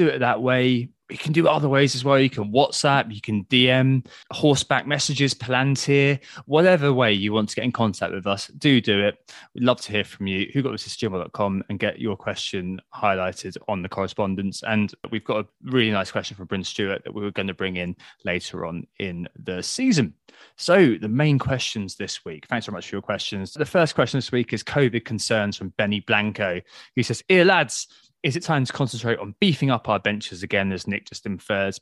[0.03, 2.19] do it that way you can do it other ways as well.
[2.19, 7.65] You can WhatsApp, you can DM, horseback messages, Palantir, whatever way you want to get
[7.65, 9.17] in contact with us, do do it.
[9.55, 10.49] We'd love to hear from you.
[10.53, 14.61] Who got this is gmail.com and get your question highlighted on the correspondence.
[14.63, 17.53] And we've got a really nice question from Bryn Stewart that we were going to
[17.53, 20.13] bring in later on in the season.
[20.57, 22.45] So, the main questions this week.
[22.47, 23.53] Thanks very much for your questions.
[23.53, 26.61] The first question this week is COVID concerns from Benny Blanco.
[26.95, 27.87] He says, Here, lads,
[28.23, 31.79] is it time to concentrate on beefing up our benches again, as Nick just infers?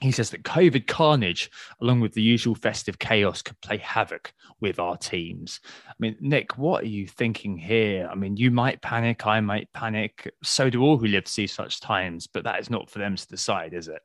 [0.00, 4.78] He says that COVID carnage, along with the usual festive chaos, could play havoc with
[4.78, 5.60] our teams.
[5.88, 8.08] I mean, Nick, what are you thinking here?
[8.10, 10.32] I mean, you might panic, I might panic.
[10.42, 13.16] So do all who live to see such times, but that is not for them
[13.16, 14.02] to decide, is it?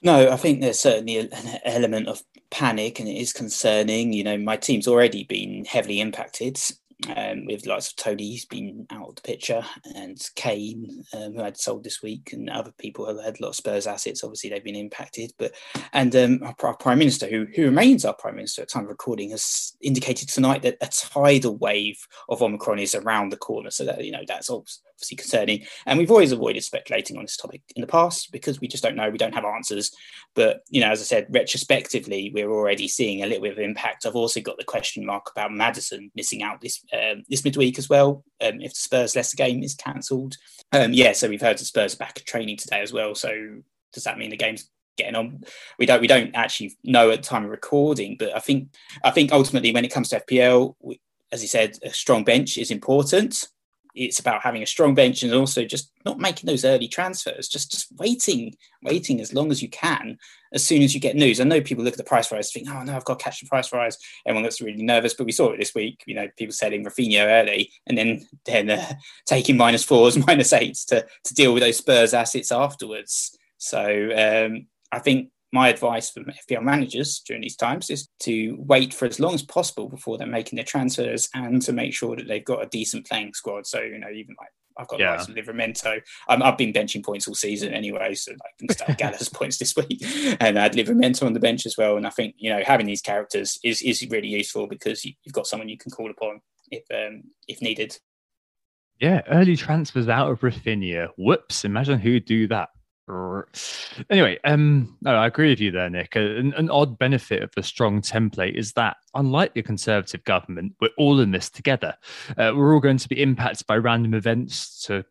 [0.00, 1.30] No, I think there's certainly an
[1.64, 4.12] element of panic and it is concerning.
[4.12, 6.58] You know, my team's already been heavily impacted
[7.16, 11.56] um, with lots of Toney's been out of the picture and Kane, um, who had
[11.56, 14.22] sold this week, and other people who had a lot of Spurs assets.
[14.22, 15.32] Obviously, they've been impacted.
[15.38, 15.54] But
[15.92, 18.90] and um, our, our, Prime Minister, who who remains our Prime Minister at time of
[18.90, 23.70] recording, has indicated tonight that a tidal wave of Omicron is around the corner.
[23.70, 25.66] So that you know that's obviously concerning.
[25.86, 28.96] And we've always avoided speculating on this topic in the past because we just don't
[28.96, 29.10] know.
[29.10, 29.90] We don't have answers.
[30.34, 34.06] But you know, as I said, retrospectively, we're already seeing a little bit of impact.
[34.06, 37.88] I've also got the question mark about Maddison missing out this um, this midweek as
[37.88, 38.24] well.
[38.40, 40.36] Um, if the Spurs Leicester game is cancelled,
[40.72, 41.12] um, yeah.
[41.12, 43.14] So we've heard the Spurs are back training today as well.
[43.14, 43.30] So
[43.92, 45.42] does that mean the game's getting on?
[45.78, 48.68] We don't we don't actually know at the time of recording, but I think
[49.04, 51.00] I think ultimately when it comes to FPL, we,
[51.30, 53.46] as you said, a strong bench is important
[53.94, 57.70] it's about having a strong bench and also just not making those early transfers, just
[57.70, 60.18] just waiting, waiting as long as you can.
[60.52, 62.68] As soon as you get news, I know people look at the price rise, think,
[62.70, 65.32] "Oh no, I've got to catch the price rise." Everyone gets really nervous, but we
[65.32, 66.02] saw it this week.
[66.06, 68.94] You know, people selling Raphinha early and then then uh,
[69.26, 73.36] taking minus fours, minus eights to to deal with those Spurs assets afterwards.
[73.58, 73.80] So
[74.46, 79.04] um, I think my advice for FPL managers during these times is to wait for
[79.04, 82.44] as long as possible before they're making their transfers and to make sure that they've
[82.44, 83.66] got a decent playing squad.
[83.66, 85.18] So, you know, even like I've got yeah.
[85.18, 86.00] some Livramento.
[86.28, 89.76] Um, I've been benching points all season anyway, so I can start Gallagher's points this
[89.76, 90.02] week,
[90.40, 91.96] and I had Livramento on the bench as well.
[91.96, 95.46] And I think you know having these characters is is really useful because you've got
[95.46, 97.98] someone you can call upon if um, if needed.
[99.00, 101.08] Yeah, early transfers out of Raphinha.
[101.18, 101.64] Whoops!
[101.64, 102.70] Imagine who'd do that.
[104.10, 106.14] Anyway, um, no, I agree with you there, Nick.
[106.16, 110.90] An, an, odd benefit of the strong template is that, unlike the Conservative government, we're
[110.96, 111.96] all in this together.
[112.30, 115.04] Uh, we're all going to be impacted by random events to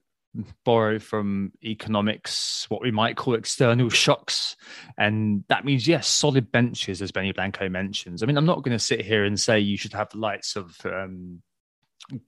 [0.64, 4.56] borrow from economics, what we might call external shocks.
[4.98, 8.24] And that means, yes, solid benches, as Benny Blanco mentions.
[8.24, 10.56] I mean, I'm not going to sit here and say you should have the likes
[10.56, 11.42] of um,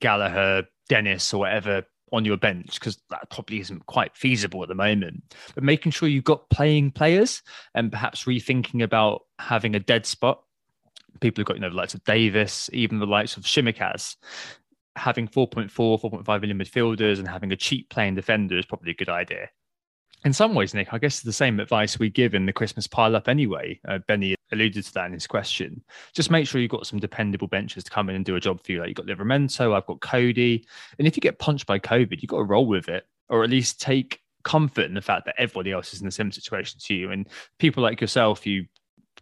[0.00, 4.74] Gallagher, Dennis, or whatever on your bench because that probably isn't quite feasible at the
[4.74, 5.34] moment.
[5.54, 7.42] But making sure you've got playing players
[7.74, 10.42] and perhaps rethinking about having a dead spot.
[11.20, 14.16] People who've got, you know, the likes of Davis, even the likes of Tsimikas,
[14.96, 19.08] having 4.4, 4.5 million midfielders and having a cheap playing defender is probably a good
[19.08, 19.48] idea
[20.24, 22.86] in some ways, Nick, I guess it's the same advice we give in the Christmas
[22.86, 23.78] pile up anyway.
[23.86, 25.82] Uh, Benny alluded to that in his question.
[26.14, 28.62] Just make sure you've got some dependable benches to come in and do a job
[28.62, 28.80] for you.
[28.80, 30.66] Like you've got Livramento, I've got Cody.
[30.98, 33.50] And if you get punched by COVID, you've got to roll with it or at
[33.50, 36.94] least take comfort in the fact that everybody else is in the same situation to
[36.94, 37.10] you.
[37.10, 38.66] And people like yourself, you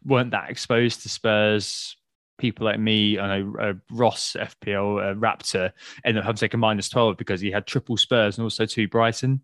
[0.04, 1.96] weren't that exposed to Spurs
[2.38, 5.70] people like me, I know uh, Ross FPL uh, Raptor
[6.04, 8.66] ended up having to take a minus 12 because he had triple Spurs and also
[8.66, 9.40] two Brighton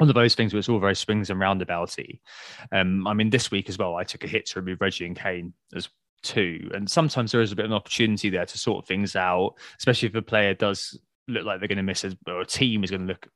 [0.00, 2.20] one of those things where it's all very swings and roundabouty.
[2.72, 5.16] Um, I mean, this week as well, I took a hit to remove Reggie and
[5.16, 5.88] Kane as
[6.22, 9.54] two, and sometimes there is a bit of an opportunity there to sort things out,
[9.78, 12.82] especially if a player does look like they're going to miss a, or a team
[12.82, 13.28] is going to look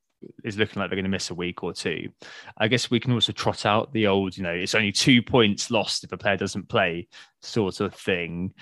[0.42, 2.08] is looking like they're going to miss a week or two.
[2.56, 5.70] I guess we can also trot out the old, you know, it's only two points
[5.70, 7.08] lost if a player doesn't play
[7.42, 8.54] sort of thing.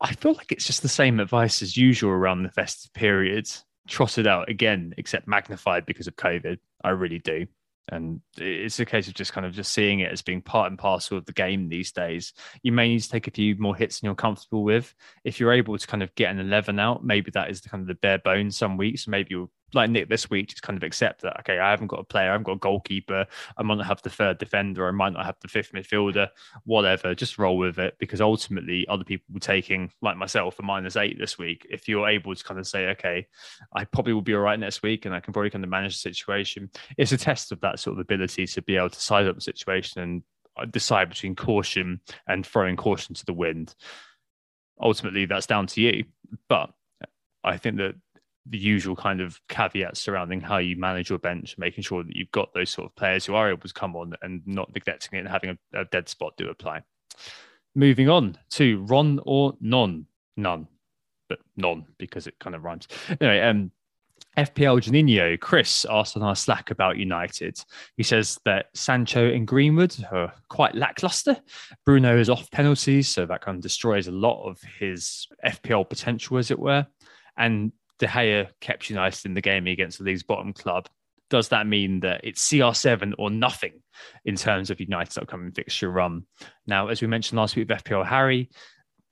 [0.00, 3.48] I feel like it's just the same advice as usual around the festive period,
[3.88, 6.58] trotted out again, except magnified because of COVID.
[6.86, 7.46] I really do.
[7.88, 10.78] And it's a case of just kind of just seeing it as being part and
[10.78, 12.32] parcel of the game these days.
[12.62, 14.92] You may need to take a few more hits than you're comfortable with.
[15.24, 17.82] If you're able to kind of get an 11 out, maybe that is the kind
[17.82, 19.06] of the bare bones some weeks.
[19.06, 22.00] Maybe you'll like Nick this week, just kind of accept that, okay, I haven't got
[22.00, 23.26] a player, I haven't got a goalkeeper,
[23.56, 26.28] I might not have the third defender, I might not have the fifth midfielder,
[26.64, 30.96] whatever, just roll with it because ultimately other people were taking, like myself, a minus
[30.96, 31.66] eight this week.
[31.68, 33.26] If you're able to kind of say, okay,
[33.74, 35.94] I probably will be all right next week and I can probably kind of manage
[35.94, 39.26] the situation, it's a test of that sort of ability to be able to size
[39.26, 40.22] up the situation and
[40.56, 43.74] uh, decide between caution and throwing caution to the wind.
[44.80, 46.04] Ultimately, that's down to you.
[46.48, 46.70] But
[47.44, 47.94] I think that
[48.48, 52.30] the usual kind of caveats surrounding how you manage your bench, making sure that you've
[52.30, 55.20] got those sort of players who are able to come on and not neglecting it
[55.20, 56.82] and having a, a dead spot do apply.
[57.74, 60.06] Moving on to Ron or Non,
[60.36, 60.68] none,
[61.28, 62.88] but non because it kind of rhymes.
[63.20, 63.70] Anyway, um,
[64.36, 67.58] FPL Janino, Chris asked on our Slack about United.
[67.96, 71.36] He says that Sancho and Greenwood are quite lackluster.
[71.86, 76.36] Bruno is off penalties, so that kind of destroys a lot of his FPL potential,
[76.36, 76.86] as it were.
[77.38, 80.88] And De Gea kept United in the game against the league's bottom club.
[81.28, 83.82] Does that mean that it's CR7 or nothing
[84.24, 86.22] in terms of United's upcoming fixture run?
[86.66, 88.50] Now, as we mentioned last week with FPL Harry,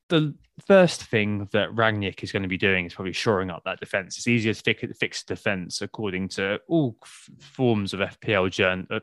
[0.08, 0.34] the
[0.66, 4.16] first thing that Rangnick is going to be doing is probably shoring up that defense.
[4.16, 6.96] It's easier to fix, fix defense according to all
[7.40, 9.00] forms of FPL journal,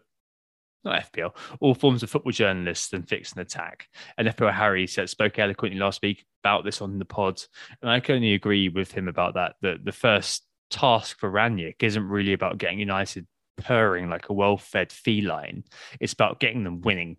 [0.83, 3.87] not FPL, all forms of football journalists and fix an attack.
[4.17, 7.41] And FPL Harry said, spoke eloquently last week about this on the pod.
[7.81, 9.55] And I can only agree with him about that.
[9.61, 14.57] That the first task for Rangnick isn't really about getting United purring like a well
[14.57, 15.63] fed feline,
[15.99, 17.17] it's about getting them winning.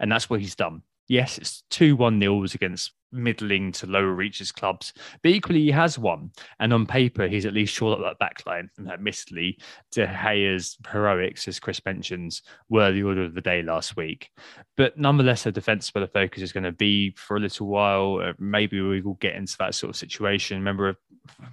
[0.00, 0.82] And that's what he's done.
[1.06, 5.98] Yes, it's 2 1 nils against middling to lower reaches clubs, but equally he has
[5.98, 6.32] one.
[6.58, 8.68] And on paper, he's at least shored up that backline.
[8.76, 9.58] And that admittedly,
[9.92, 14.30] De Gea's heroics, as Chris mentions, were the order of the day last week.
[14.76, 18.20] But nonetheless, a defence where the focus is going to be for a little while.
[18.22, 20.58] Uh, maybe we will get into that sort of situation.
[20.58, 20.96] Remember, it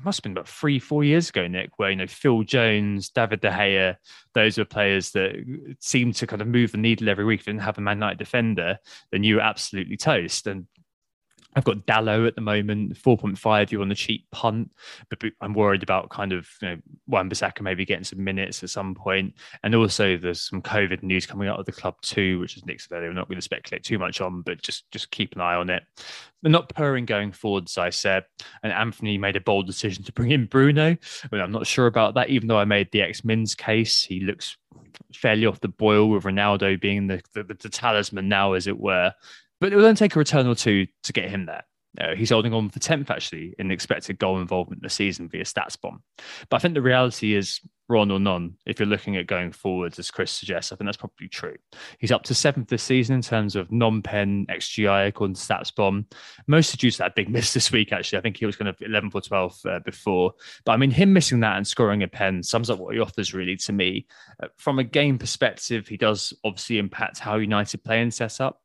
[0.04, 3.42] must have been about three, four years ago, Nick, where you know Phil Jones, David
[3.42, 3.96] De Gea,
[4.34, 7.44] those were players that seemed to kind of move the needle every week.
[7.44, 8.78] Didn't have a Man United defender,
[9.12, 10.48] then you were absolutely toast.
[10.48, 10.68] And
[11.56, 14.72] I've got Dalot at the moment, 4.5 You're on the cheap punt,
[15.10, 18.96] but I'm worried about kind of you know, Wan-Bissaka maybe getting some minutes at some
[18.96, 19.34] point.
[19.64, 22.82] And also there's some COVID news coming out of the club too, which is Nick
[22.82, 25.56] said we're not going to speculate too much on, but just just keep an eye
[25.56, 25.84] on it.
[26.42, 28.26] They're not purring going forwards, I said.
[28.64, 30.98] And Anthony made a bold decision to bring in Bruno.
[31.32, 34.04] Well, I'm not sure about that, even though I made the ex-Mins case.
[34.04, 34.58] He looks
[35.14, 39.14] fairly off the boil with Ronaldo being the, the, the talisman now, as it were.
[39.62, 41.64] But it will then take a return or two to get him there.
[42.00, 46.00] Uh, he's holding on for 10th actually in expected goal involvement this season via StatsBomb.
[46.50, 50.00] But I think the reality is Ron or none, if you're looking at going forwards,
[50.00, 51.58] as Chris suggests, I think that's probably true.
[52.00, 56.06] He's up to seventh this season in terms of non-pen XGI according to StatsBomb.
[56.48, 58.20] Mostly due to that big miss this week, actually.
[58.20, 60.34] I think he was kind of 11th or 12th uh, before.
[60.64, 63.34] But I mean, him missing that and scoring a pen sums up what he offers
[63.34, 64.08] really to me.
[64.42, 68.61] Uh, from a game perspective, he does obviously impact how United play and set up.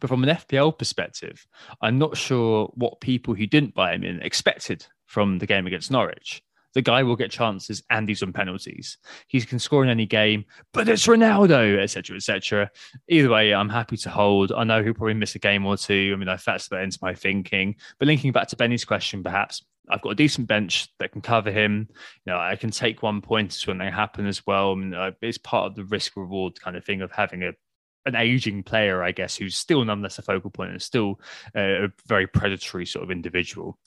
[0.00, 1.46] But from an FPL perspective,
[1.80, 5.90] I'm not sure what people who didn't buy him in expected from the game against
[5.90, 6.42] Norwich.
[6.74, 8.98] The guy will get chances and he's on penalties.
[9.28, 10.44] He can score in any game,
[10.74, 12.70] but it's Ronaldo, etc., etc.
[13.08, 14.52] Either way, I'm happy to hold.
[14.52, 16.10] I know he'll probably miss a game or two.
[16.12, 17.76] I mean, I factored that into my thinking.
[17.98, 21.50] But linking back to Benny's question, perhaps I've got a decent bench that can cover
[21.50, 21.88] him.
[22.26, 24.72] You know, I can take one point when they happen as well.
[24.72, 27.52] I mean, uh, it's part of the risk reward kind of thing of having a
[28.06, 31.20] an aging player, I guess, who's still nonetheless a focal point and still
[31.54, 33.78] a very predatory sort of individual.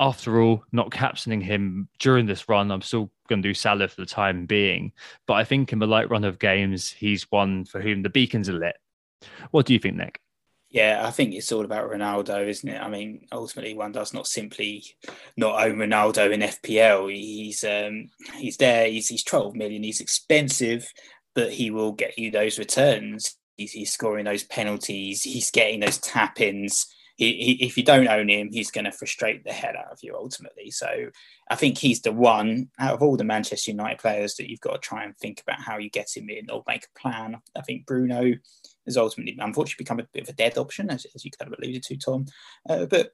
[0.00, 4.00] After all, not captaining him during this run, I'm still going to do Salah for
[4.00, 4.92] the time being.
[5.26, 8.48] But I think in the light run of games, he's one for whom the beacons
[8.48, 8.76] are lit.
[9.50, 10.20] What do you think, Nick?
[10.72, 12.80] Yeah, I think it's all about Ronaldo, isn't it?
[12.80, 14.82] I mean, ultimately, one does not simply
[15.36, 17.12] not own Ronaldo in FPL.
[17.14, 18.88] He's um, he's there.
[18.88, 19.82] He's he's twelve million.
[19.82, 20.90] He's expensive,
[21.34, 23.36] but he will get you those returns.
[23.56, 25.22] He's, he's scoring those penalties.
[25.22, 26.86] He's getting those tap ins.
[27.18, 30.70] if you don't own him, he's going to frustrate the hell out of you ultimately.
[30.70, 30.88] So
[31.50, 34.72] I think he's the one out of all the Manchester United players that you've got
[34.72, 37.36] to try and think about how you get him in or make a plan.
[37.56, 38.32] I think Bruno
[38.86, 41.58] has ultimately, unfortunately, become a bit of a dead option, as, as you kind of
[41.58, 42.26] alluded to, Tom.
[42.68, 43.12] Uh, but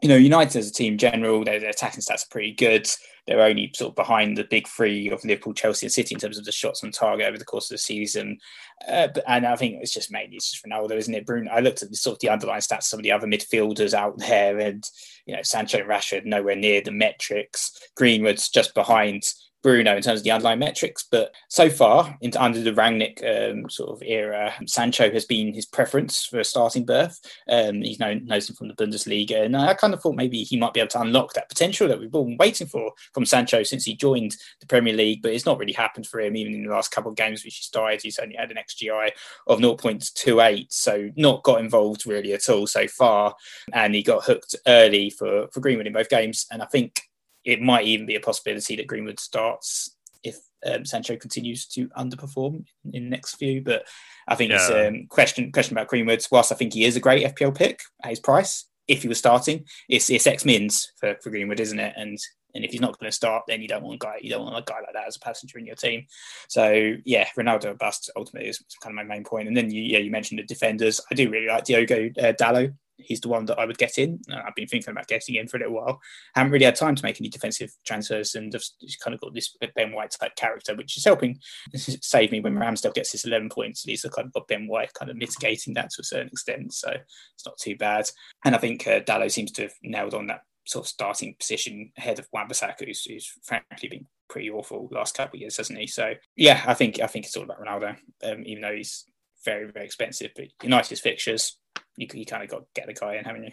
[0.00, 2.88] you know, United as a team general, their, their, attacking stats are pretty good.
[3.26, 6.38] They're only sort of behind the big three of Liverpool, Chelsea, and City in terms
[6.38, 8.38] of the shots on target over the course of the season.
[8.86, 11.26] Uh, but, and I think it's just mainly it's just Ronaldo, isn't it?
[11.26, 11.50] Bruno.
[11.50, 13.92] I looked at the sort of the underlying stats, of some of the other midfielders
[13.92, 14.84] out there, and
[15.26, 17.78] you know, Sancho and Rashford nowhere near the metrics.
[17.96, 19.24] Greenwood's just behind
[19.62, 21.04] Bruno in terms of the underlying metrics.
[21.10, 25.66] But so far, into under the Rangnick um, sort of era, Sancho has been his
[25.66, 27.18] preference for a starting berth.
[27.48, 30.56] Um, he's known knows him from the Bundesliga, and I kind of thought maybe he
[30.56, 33.62] might be able to unlock that potential that we've all been waiting for from Sancho
[33.62, 35.22] since he joined the Premier League.
[35.22, 37.56] But it's not really happened for him, even in the last couple of games which
[37.56, 38.02] he started.
[38.02, 39.10] He's only had an XGI
[39.46, 43.34] of 0.28, so not got involved really at all so far.
[43.72, 47.07] And he got hooked early for for Greenwood in both games, and I think
[47.44, 52.64] it might even be a possibility that Greenwood starts if um, Sancho continues to underperform
[52.92, 53.62] in the next few.
[53.62, 53.86] But
[54.26, 54.56] I think yeah.
[54.56, 56.26] it's a um, question question about Greenwood.
[56.30, 59.18] Whilst I think he is a great FPL pick at his price, if he was
[59.18, 61.94] starting, it's it's X mins for, for Greenwood, isn't it?
[61.96, 62.18] And
[62.54, 64.44] and if he's not going to start, then you don't want a guy you don't
[64.44, 66.06] want a guy like that as a passenger in your team.
[66.48, 69.48] So yeah, Ronaldo bust ultimately is kind of my main point.
[69.48, 71.00] And then you, yeah, you mentioned the defenders.
[71.10, 74.20] I do really like Diogo uh, Dalot he's the one that I would get in.
[74.30, 76.00] I've been thinking about getting in for a little while.
[76.34, 79.34] I haven't really had time to make any defensive transfers and just kind of got
[79.34, 81.38] this Ben White type character, which is helping
[81.74, 83.84] save me when Ramsdale gets his 11 points.
[83.84, 86.28] At least I kind of got Ben White kind of mitigating that to a certain
[86.28, 86.74] extent.
[86.74, 88.08] So it's not too bad.
[88.44, 91.90] And I think uh, Dalot seems to have nailed on that sort of starting position
[91.96, 95.86] ahead of Wan-Bissaka, who's, who's frankly been pretty awful last couple of years, hasn't he?
[95.86, 99.04] So yeah, I think I think it's all about Ronaldo, um, even though he's
[99.44, 100.30] very very expensive.
[100.36, 101.56] But United's fixtures
[101.98, 103.50] you, you kind of got to get the guy in, haven't you?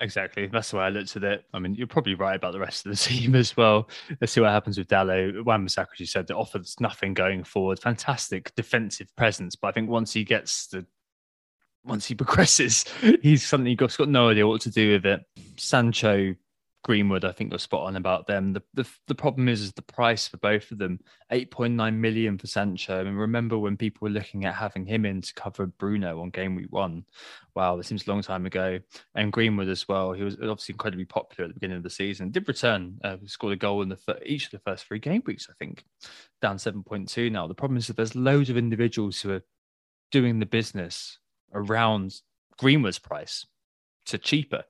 [0.00, 0.46] Exactly.
[0.46, 1.44] That's the way I looked at it.
[1.54, 3.88] I mean, you're probably right about the rest of the team as well.
[4.20, 5.44] Let's see what happens with Dalot.
[5.44, 7.78] Wan-Bissaka, as you said, that offers nothing going forward.
[7.78, 10.86] Fantastic defensive presence, but I think once he gets the
[11.84, 12.84] once he progresses,
[13.22, 15.20] he's suddenly got, got no idea what to do with it.
[15.56, 16.34] Sancho
[16.86, 18.52] Greenwood, I think, was spot on about them.
[18.52, 21.00] The, the the problem is, is the price for both of them,
[21.32, 23.00] eight point nine million for Sancho.
[23.00, 26.30] I mean, remember when people were looking at having him in to cover Bruno on
[26.30, 27.04] game week one?
[27.56, 28.78] Wow, it seems a long time ago.
[29.16, 30.12] And Greenwood as well.
[30.12, 32.30] He was obviously incredibly popular at the beginning of the season.
[32.30, 35.48] Did return, uh, scored a goal in the each of the first three game weeks.
[35.50, 35.84] I think
[36.40, 37.48] down seven point two now.
[37.48, 39.42] The problem is that there's loads of individuals who are
[40.12, 41.18] doing the business
[41.52, 42.20] around
[42.58, 43.44] Greenwood's price
[44.04, 44.62] to cheaper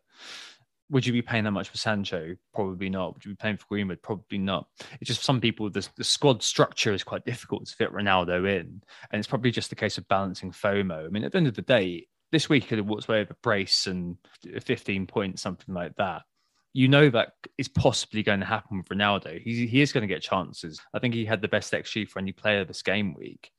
[0.91, 2.37] would you be paying that much for Sancho?
[2.55, 3.15] Probably not.
[3.15, 4.03] Would you be paying for Greenwood?
[4.03, 4.69] Probably not.
[5.01, 8.83] It's just some people, the, the squad structure is quite difficult to fit Ronaldo in.
[9.11, 11.07] And it's probably just a case of balancing FOMO.
[11.07, 13.31] I mean, at the end of the day, this week could have walked away with
[13.31, 14.17] a brace and
[14.63, 16.23] 15 points, something like that.
[16.73, 19.41] You know that is possibly going to happen with Ronaldo.
[19.41, 20.81] He, he is going to get chances.
[20.93, 23.51] I think he had the best XG for any player this game week.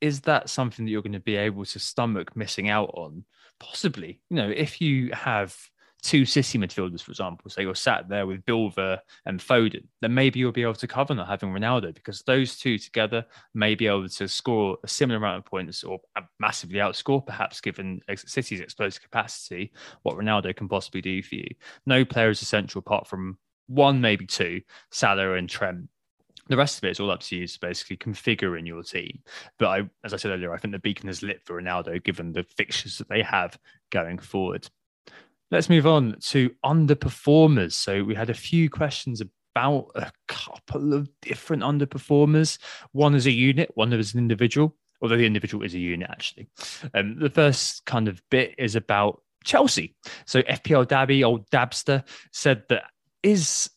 [0.00, 3.24] Is that something that you're going to be able to stomach missing out on?
[3.60, 4.20] Possibly.
[4.28, 5.56] You know, if you have
[6.04, 10.38] two City midfielders, for example, so you're sat there with Bilver and Foden, then maybe
[10.38, 13.24] you'll be able to cover not having Ronaldo because those two together
[13.54, 15.98] may be able to score a similar amount of points or
[16.38, 21.48] massively outscore, perhaps given City's explosive capacity, what Ronaldo can possibly do for you.
[21.86, 25.88] No player is essential apart from one, maybe two, Salah and Trent.
[26.48, 29.20] The rest of it is all up to you to basically configure in your team.
[29.58, 32.32] But I, as I said earlier, I think the beacon is lit for Ronaldo given
[32.32, 33.58] the fixtures that they have
[33.90, 34.68] going forward.
[35.54, 37.74] Let's move on to underperformers.
[37.74, 39.22] So we had a few questions
[39.54, 42.58] about a couple of different underperformers.
[42.90, 46.48] One as a unit, one as an individual, although the individual is a unit actually.
[46.92, 49.94] Um, the first kind of bit is about Chelsea.
[50.26, 52.02] So FPL Dabby, old Dabster,
[52.32, 52.86] said that
[53.22, 53.70] is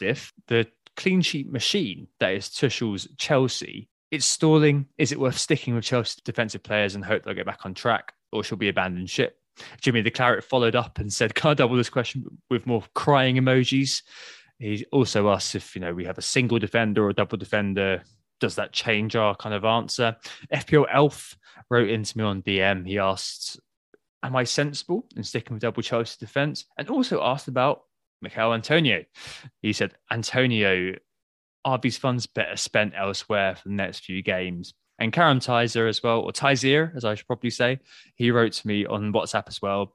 [0.00, 4.86] if the clean sheet machine that is Tuchel's Chelsea, it's stalling.
[4.98, 8.12] Is it worth sticking with Chelsea defensive players and hope they'll get back on track,
[8.30, 9.36] or should we abandon ship?
[9.80, 13.36] Jimmy the Claret followed up and said, Can I double this question with more crying
[13.36, 14.02] emojis?
[14.58, 18.02] He also asked if, you know, we have a single defender or a double defender.
[18.40, 20.16] Does that change our kind of answer?
[20.52, 21.36] FPL Elf
[21.70, 22.86] wrote into me on DM.
[22.86, 23.60] He asked,
[24.22, 26.64] Am I sensible in sticking with double Chelsea defense?
[26.78, 27.82] And also asked about
[28.22, 29.04] Michail Antonio.
[29.60, 30.94] He said, Antonio,
[31.64, 36.02] are these funds better spent elsewhere for the next few games and Karam Tizer as
[36.02, 37.78] well, or Tizer, as I should probably say.
[38.14, 39.94] He wrote to me on WhatsApp as well.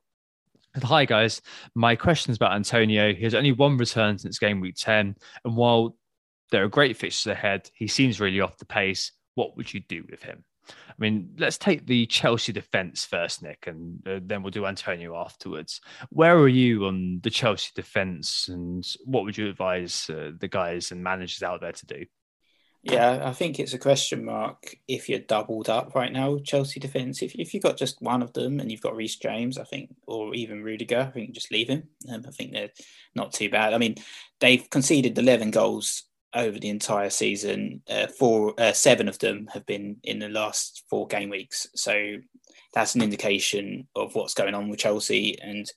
[0.83, 1.41] Hi guys,
[1.73, 3.13] my question is about Antonio.
[3.13, 5.15] He has only one return since game week 10.
[5.43, 5.97] And while
[6.51, 9.11] there are great fixtures ahead, he seems really off the pace.
[9.33, 10.43] What would you do with him?
[10.69, 15.15] I mean, let's take the Chelsea defence first, Nick, and uh, then we'll do Antonio
[15.15, 15.81] afterwards.
[16.09, 20.91] Where are you on the Chelsea defence, and what would you advise uh, the guys
[20.91, 22.05] and managers out there to do?
[22.81, 27.21] Yeah, I think it's a question mark if you're doubled up right now, Chelsea defence.
[27.21, 29.93] If, if you've got just one of them and you've got Reece James, I think,
[30.07, 31.89] or even Rudiger, I think just leave him.
[32.09, 32.69] Um, I think they're
[33.15, 33.73] not too bad.
[33.73, 33.95] I mean,
[34.39, 36.03] they've conceded 11 goals
[36.33, 37.81] over the entire season.
[37.89, 41.67] Uh, four, uh, seven of them have been in the last four game weeks.
[41.75, 42.15] So
[42.73, 45.37] that's an indication of what's going on with Chelsea.
[45.41, 45.69] And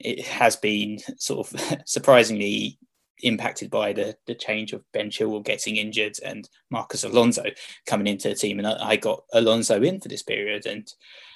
[0.00, 2.78] it has been sort of surprisingly
[3.20, 7.44] impacted by the the change of Ben Chilwell getting injured and Marcos Alonso
[7.86, 10.86] coming into the team, and I, got Alonso in for this period, and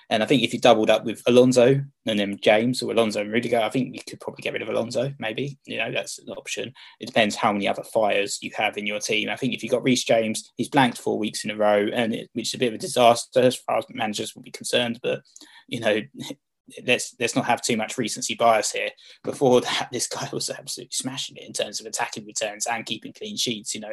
[0.08, 3.32] and I think if you doubled up with Alonso and then James or Alonso and
[3.32, 5.12] Rudiger, I think you could probably get rid of Alonso.
[5.18, 6.72] Maybe you know that's an option.
[7.00, 9.28] It depends how many other fires you have in your team.
[9.28, 12.14] I think if you got Reece James, he's blanked four weeks in a row, and
[12.14, 15.00] it, which is a bit of a disaster as far as managers will be concerned.
[15.02, 15.22] But
[15.68, 16.00] you know,
[16.86, 18.90] let's let's not have too much recency bias here.
[19.22, 23.12] Before that, this guy was absolutely smashing it in terms of attacking returns and keeping
[23.12, 23.74] clean sheets.
[23.74, 23.92] You know,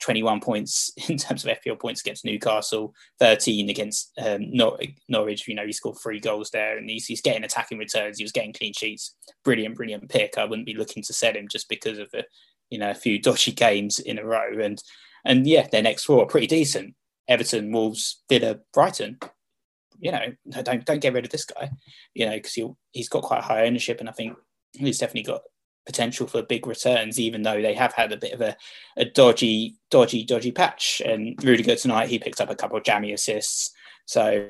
[0.00, 5.46] 21 points in terms of FPL points against Newcastle, 13 against um, Nor- Norwich.
[5.46, 8.18] You know, he scored three goals there, and he's, he's getting attacking returns.
[8.18, 9.14] He was getting clean sheets.
[9.44, 10.38] Brilliant, brilliant pick.
[10.38, 12.24] I wouldn't be looking to sell him just because of a
[12.70, 14.58] you know a few dodgy games in a row.
[14.60, 14.82] And
[15.24, 16.94] and yeah, their next four are pretty decent.
[17.28, 19.18] Everton, Wolves, Villa, Brighton
[20.00, 20.32] you know,
[20.62, 21.70] don't don't get rid of this guy,
[22.14, 24.36] you know, because he he's got quite high ownership, and I think
[24.72, 25.42] he's definitely got
[25.86, 28.56] potential for big returns, even though they have had a bit of a,
[28.96, 31.00] a dodgy, dodgy, dodgy patch.
[31.04, 33.72] And Rudiger tonight, he picked up a couple of jammy assists,
[34.04, 34.46] so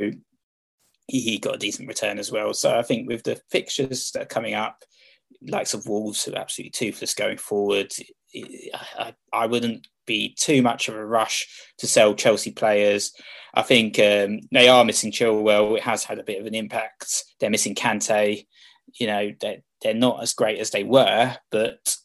[1.06, 2.54] he, he got a decent return as well.
[2.54, 4.82] So I think with the fixtures that are coming up,
[5.42, 7.92] likes of Wolves who are absolutely toothless going forward,
[8.34, 11.46] I, I wouldn't be too much of a rush
[11.78, 13.12] to sell Chelsea players.
[13.54, 15.76] I think um, they are missing Chilwell.
[15.76, 17.24] It has had a bit of an impact.
[17.40, 18.46] They're missing Kante.
[18.98, 21.96] You know, they're, they're not as great as they were, but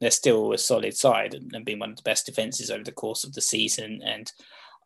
[0.00, 2.92] they're still a solid side and, and being one of the best defences over the
[2.92, 4.00] course of the season.
[4.04, 4.30] And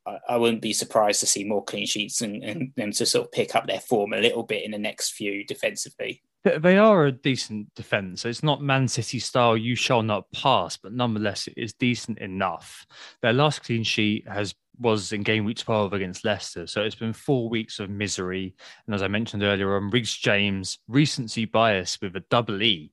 [0.07, 3.27] I, I wouldn't be surprised to see more clean sheets and, and them to sort
[3.27, 6.23] of pick up their form a little bit in the next few defensively.
[6.43, 8.24] They are a decent defence.
[8.24, 12.86] It's not Man City style, you shall not pass, but nonetheless, it is decent enough.
[13.20, 16.66] Their last clean sheet has was in game week 12 against Leicester.
[16.66, 18.55] So it's been four weeks of misery.
[18.86, 22.91] And as I mentioned earlier on, Reece James, recency bias with a double E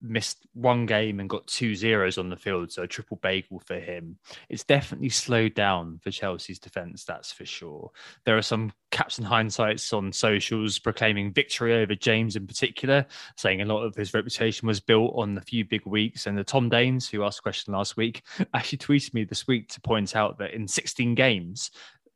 [0.00, 3.78] missed one game and got two zeros on the field, so a triple bagel for
[3.78, 4.18] him.
[4.48, 7.90] It's definitely slowed down for Chelsea's defence, that's for sure.
[8.24, 13.60] There are some caps and hindsights on socials proclaiming victory over James in particular, saying
[13.60, 16.26] a lot of his reputation was built on the few big weeks.
[16.26, 18.22] And the Tom Danes, who asked a question last week,
[18.54, 21.70] actually tweeted me this week to point out that in 16 games,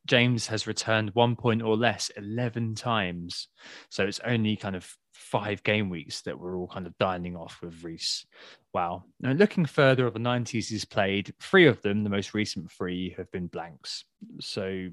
[0.05, 3.47] James has returned one point or less 11 times.
[3.89, 7.59] So it's only kind of five game weeks that we're all kind of dining off
[7.61, 8.25] with Reece.
[8.73, 9.03] Wow.
[9.21, 13.13] Now, looking further at the 90s he's played, three of them, the most recent three,
[13.17, 14.05] have been blanks.
[14.39, 14.89] So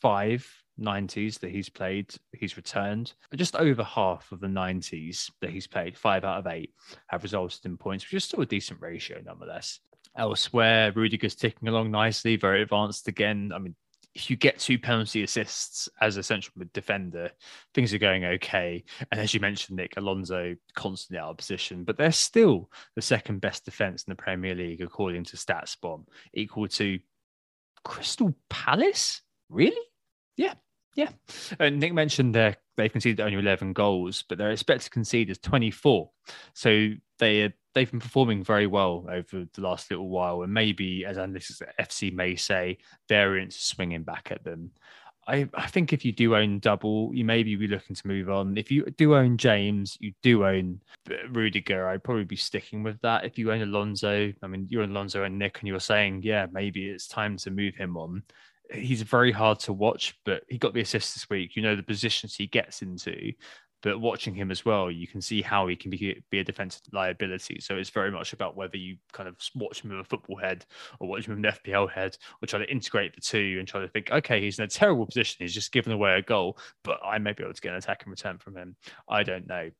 [0.00, 0.46] five
[0.80, 3.14] 90s that he's played, he's returned.
[3.34, 6.74] Just over half of the 90s that he's played, five out of eight,
[7.06, 9.80] have resulted in points, which is still a decent ratio nonetheless.
[10.16, 13.52] Elsewhere, Rudiger's ticking along nicely, very advanced again.
[13.54, 13.74] I mean,
[14.14, 17.30] if you get two penalty assists as a central defender,
[17.74, 18.84] things are going okay.
[19.10, 23.40] And as you mentioned, Nick Alonso constantly out of position, but they're still the second
[23.40, 26.98] best defense in the Premier League according to StatsBomb, equal to
[27.84, 29.20] Crystal Palace.
[29.48, 29.82] Really?
[30.36, 30.54] Yeah,
[30.94, 31.10] yeah.
[31.58, 35.38] And Nick mentioned they they've conceded only 11 goals, but they're expected to concede as
[35.38, 36.10] 24.
[36.54, 41.18] So they they've been performing very well over the last little while, and maybe as
[41.18, 42.78] analysts at FC may say,
[43.08, 44.70] variance swinging back at them.
[45.26, 48.58] I, I think if you do own double, you maybe be looking to move on.
[48.58, 50.82] If you do own James, you do own
[51.30, 51.88] Rudiger.
[51.88, 53.24] I'd probably be sticking with that.
[53.24, 56.90] If you own Alonso, I mean, you're Alonso and Nick, and you're saying, yeah, maybe
[56.90, 58.22] it's time to move him on
[58.72, 61.56] he's very hard to watch, but he got the assist this week.
[61.56, 63.32] You know the positions he gets into,
[63.84, 66.80] but watching him as well, you can see how he can be, be a defensive
[66.92, 67.60] liability.
[67.60, 70.64] So it's very much about whether you kind of watch him with a football head
[71.00, 73.82] or watch him with an FPL head or try to integrate the two and try
[73.82, 75.36] to think, okay, he's in a terrible position.
[75.40, 78.04] He's just given away a goal, but I may be able to get an attack
[78.06, 78.74] in return from him.
[79.06, 79.70] I don't know.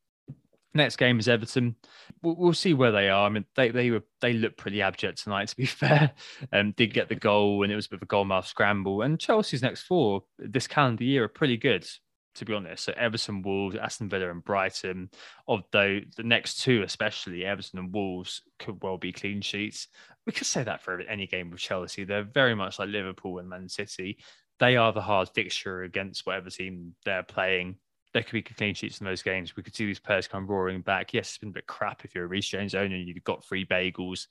[0.75, 1.77] Next game is Everton.
[2.21, 3.25] We'll, we'll, see where they are.
[3.25, 5.49] I mean, they they were they looked pretty abject tonight.
[5.49, 6.11] To be fair,
[6.51, 9.01] um, did get the goal, and it was a bit of a goalmouth scramble.
[9.01, 11.87] And Chelsea's next four this calendar year are pretty good,
[12.35, 12.83] to be honest.
[12.83, 15.09] So Everton, Wolves, Aston Villa, and Brighton.
[15.47, 19.87] Although the next two, especially Everton and Wolves, could well be clean sheets.
[20.25, 22.03] We could say that for any game with Chelsea.
[22.03, 24.17] They're very much like Liverpool and Man City
[24.59, 27.77] they are the hard fixture against whatever team they're playing.
[28.15, 29.57] There could be clean sheets in those games.
[29.57, 31.13] We could see these players come roaring back.
[31.13, 33.43] Yes, it's been a bit crap if you're a Reece James owner and you've got
[33.43, 34.27] free bagels.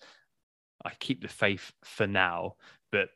[0.86, 2.54] I keep the faith for now,
[2.90, 3.10] but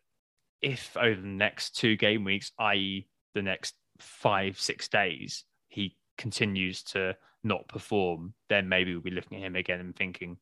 [0.60, 6.82] if over the next two game weeks, i.e., the next five, six days, he continues
[6.82, 10.36] to not perform, then maybe we'll be looking at him again and thinking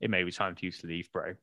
[0.00, 1.34] it may be time for you to leave, bro.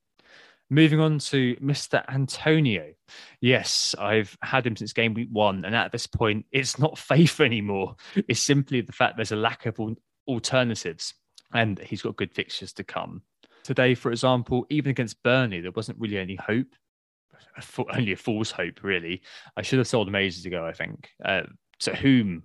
[0.72, 2.02] Moving on to Mr.
[2.08, 2.94] Antonio.
[3.42, 5.66] Yes, I've had him since game week one.
[5.66, 7.98] And at this point, it's not faith anymore.
[8.16, 9.78] It's simply the fact there's a lack of
[10.30, 11.14] alternatives
[11.54, 13.22] and he's got good fixtures to come.
[13.64, 16.74] Today, for example, even against Burnley, there wasn't really any hope.
[17.94, 19.24] Only a fool's hope, really.
[19.58, 21.10] I should have sold him ages ago, I think.
[21.24, 21.42] Uh,
[21.80, 22.44] to whom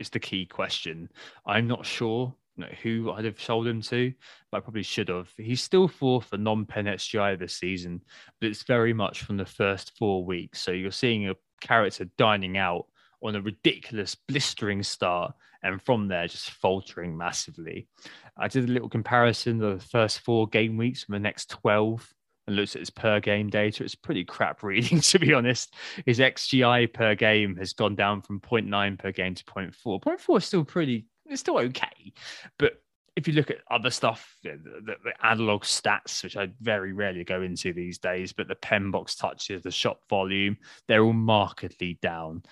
[0.00, 1.10] is the key question.
[1.44, 4.12] I'm not sure know, who I'd have sold him to,
[4.50, 5.30] but I probably should have.
[5.36, 8.02] He's still fourth for non-pen XGI this season,
[8.40, 10.60] but it's very much from the first four weeks.
[10.60, 12.86] So you're seeing a character dining out
[13.22, 17.88] on a ridiculous, blistering start, and from there just faltering massively.
[18.36, 22.14] I did a little comparison of the first four game weeks from the next 12
[22.46, 23.84] and looks at his per game data.
[23.84, 25.74] It's pretty crap reading, to be honest.
[26.06, 30.00] His XGI per game has gone down from 0.9 per game to 0.4.
[30.00, 32.12] 0.4 is still pretty it's still okay.
[32.58, 32.80] But
[33.16, 34.50] if you look at other stuff, the,
[34.84, 38.92] the, the, analog stats, which I very rarely go into these days, but the pen
[38.92, 40.56] box touches, the shot volume,
[40.86, 42.44] they're all markedly down.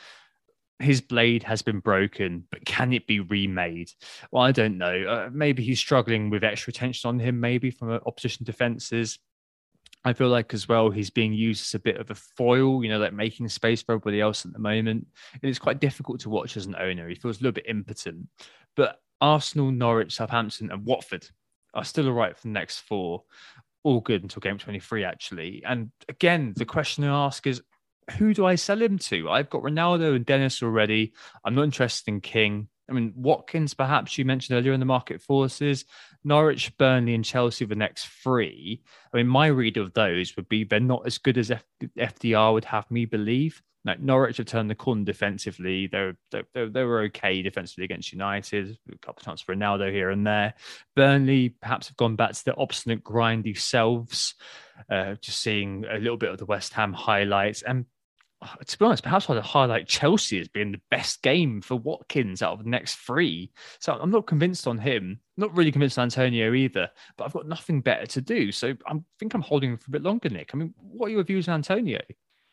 [0.80, 3.92] His blade has been broken, but can it be remade?
[4.32, 5.04] Well, I don't know.
[5.04, 9.20] Uh, maybe he's struggling with extra tension on him, maybe from opposition defenses.
[10.06, 12.88] I feel like as well he's being used as a bit of a foil, you
[12.88, 15.04] know, like making space for everybody else at the moment.
[15.32, 17.08] And it's quite difficult to watch as an owner.
[17.08, 18.28] He feels a little bit impotent.
[18.76, 21.26] But Arsenal, Norwich, Southampton, and Watford
[21.74, 23.24] are still all right for the next four.
[23.82, 25.64] All good until game 23, actually.
[25.66, 27.60] And again, the question I ask is
[28.16, 29.28] who do I sell him to?
[29.28, 31.14] I've got Ronaldo and Dennis already.
[31.44, 32.68] I'm not interested in King.
[32.88, 35.84] I mean, Watkins, perhaps you mentioned earlier in the market forces,
[36.26, 38.82] Norwich, Burnley, and Chelsea, the next three.
[39.14, 41.64] I mean, my read of those would be they're not as good as F-
[41.96, 43.62] FDR would have me believe.
[43.84, 45.86] Like Norwich have turned the corner defensively.
[45.86, 48.76] They're, they're, were okay defensively against United.
[48.92, 50.54] A couple of times for Ronaldo here and there.
[50.96, 54.34] Burnley perhaps have gone back to their obstinate, grindy selves.
[54.90, 57.62] Uh, just seeing a little bit of the West Ham highlights.
[57.62, 57.86] And
[58.66, 62.54] to be honest, perhaps I'd highlight Chelsea as being the best game for Watkins out
[62.54, 63.50] of the next three.
[63.80, 65.20] So I'm not convinced on him.
[65.36, 66.90] Not really convinced on Antonio either.
[67.16, 68.52] But I've got nothing better to do.
[68.52, 70.50] So I think I'm holding him for a bit longer, Nick.
[70.52, 72.00] I mean, what are your views on Antonio?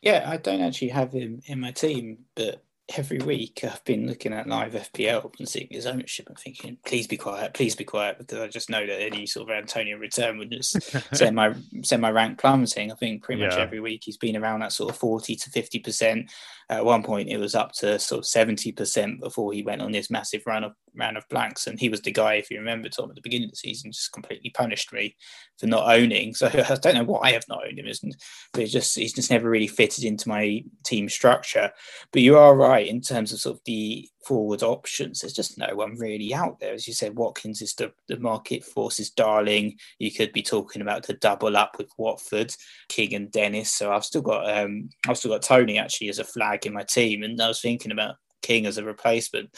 [0.00, 2.63] Yeah, I don't actually have him in my team, but
[2.96, 7.06] every week I've been looking at live FPL and seeing his ownership and thinking, please
[7.06, 10.38] be quiet, please be quiet, because I just know that any sort of Antonio return
[10.38, 10.82] would just
[11.16, 12.92] send my send my rank plummeting.
[12.92, 13.62] I think pretty much yeah.
[13.62, 16.30] every week he's been around that sort of forty to fifty percent.
[16.68, 19.92] At one point, it was up to sort of seventy percent before he went on
[19.92, 21.66] this massive run of round of blanks.
[21.66, 23.92] And he was the guy, if you remember, Tom, at the beginning of the season,
[23.92, 25.16] just completely punished me
[25.58, 26.34] for not owning.
[26.34, 28.16] So I don't know why I have not owned him, isn't?
[28.52, 31.70] But it's just he's just never really fitted into my team structure.
[32.12, 35.20] But you are right in terms of sort of the forward options.
[35.20, 36.72] There's just no one really out there.
[36.72, 39.78] As you said, Watkins is the, the market forces darling.
[39.98, 42.54] You could be talking about the double up with Watford,
[42.88, 43.72] King and Dennis.
[43.72, 46.82] So I've still got um I've still got Toney actually as a flag in my
[46.82, 47.22] team.
[47.22, 49.56] And I was thinking about King as a replacement.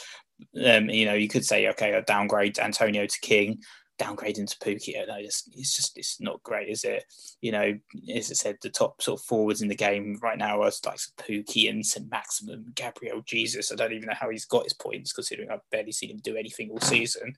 [0.65, 3.59] Um, you know, you could say, okay, I downgrade Antonio to King,
[3.97, 4.93] downgrade into Pukki.
[5.07, 7.03] No, it's, it's just it's not great, is it?
[7.41, 7.77] You know,
[8.13, 10.99] as I said, the top sort of forwards in the game right now are like
[11.17, 12.09] Pukki and St.
[12.09, 13.71] Maximin, Gabriel Jesus.
[13.71, 16.35] I don't even know how he's got his points, considering I've barely seen him do
[16.35, 17.33] anything all season.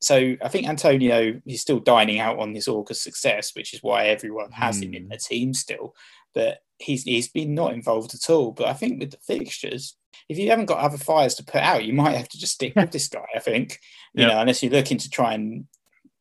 [0.00, 4.06] So I think Antonio is still dining out on this August success, which is why
[4.06, 4.84] everyone has mm.
[4.84, 5.08] him in hmm.
[5.10, 5.94] the team still.
[6.34, 8.52] But he's he's been not involved at all.
[8.52, 9.96] But I think with the fixtures,
[10.28, 12.74] if you haven't got other fires to put out, you might have to just stick
[12.76, 13.26] with this guy.
[13.34, 13.78] I think,
[14.14, 14.32] you yep.
[14.32, 15.66] know, unless you're looking to try and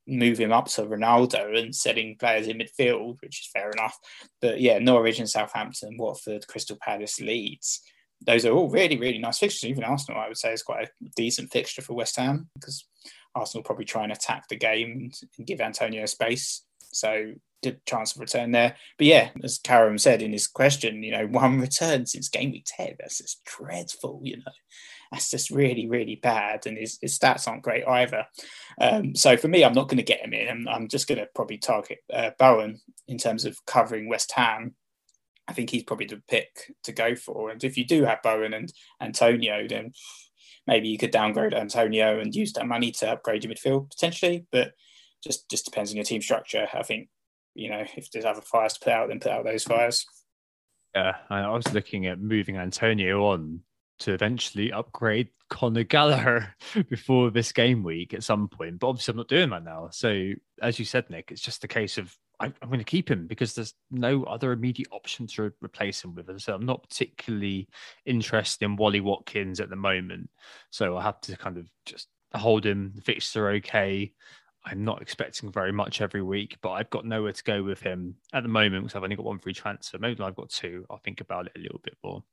[0.07, 3.97] move him up to Ronaldo and setting players in midfield, which is fair enough.
[4.41, 7.81] But yeah, Norwich and Southampton, Watford, Crystal Palace, Leeds.
[8.25, 9.69] Those are all really, really nice fixtures.
[9.69, 12.85] Even Arsenal, I would say, is quite a decent fixture for West Ham because
[13.33, 16.63] Arsenal probably try and attack the game and give Antonio space.
[16.91, 18.75] So good chance of return there.
[18.97, 22.65] But yeah, as Karam said in his question, you know, one return since game week
[22.65, 22.95] 10.
[22.99, 24.51] That's just dreadful, you know.
[25.11, 26.65] That's just really, really bad.
[26.65, 28.25] And his, his stats aren't great either.
[28.79, 30.47] Um, so for me, I'm not going to get him in.
[30.47, 34.75] I'm, I'm just going to probably target uh, Bowen in terms of covering West Ham.
[35.47, 37.49] I think he's probably the pick to go for.
[37.49, 39.91] And if you do have Bowen and Antonio, then
[40.65, 44.45] maybe you could downgrade Antonio and use that money to upgrade your midfield potentially.
[44.51, 44.73] But
[45.23, 46.67] just just depends on your team structure.
[46.73, 47.09] I think
[47.53, 50.05] you know if there's other fires to put out, then put out those fires.
[50.95, 53.61] Yeah, I was looking at moving Antonio on
[54.01, 56.53] to eventually upgrade Conor Gallagher
[56.89, 58.79] before this game week at some point.
[58.79, 59.89] But obviously, I'm not doing that now.
[59.91, 60.31] So,
[60.61, 63.27] as you said, Nick, it's just a case of I, am going to keep him
[63.27, 66.29] because there's no other immediate option to replace him with.
[66.29, 67.69] And So, I'm not particularly
[68.05, 70.29] interested in Wally Watkins at the moment.
[70.71, 72.93] So, I have to kind of just hold him.
[72.95, 74.13] The fixtures are okay.
[74.65, 78.15] I'm not expecting very much every week, but I've got nowhere to go with him
[78.33, 79.97] at the moment because I've only got one free transfer.
[79.97, 80.85] Maybe I've got two.
[80.89, 82.23] I'll think about it a little bit more.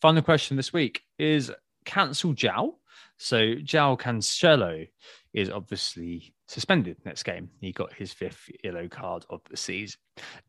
[0.00, 1.52] Final question this week is
[1.84, 2.74] cancel João.
[3.18, 4.86] So João Cancelo
[5.34, 7.50] is obviously suspended next game.
[7.60, 9.98] He got his fifth yellow card of the season.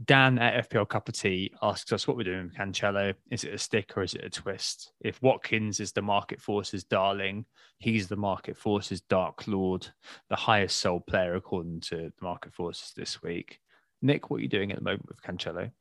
[0.06, 3.14] Dan at FPL Cup of Tea asks us what we're doing with Cancelo.
[3.32, 4.94] Is it a stick or is it a twist?
[5.02, 7.46] If Watkins is the market force's darling,
[7.80, 9.88] he's the market force's dark lord,
[10.30, 13.60] the highest sold player according to the market forces this week.
[14.02, 15.72] Nick, what are you doing at the moment with Cancelo?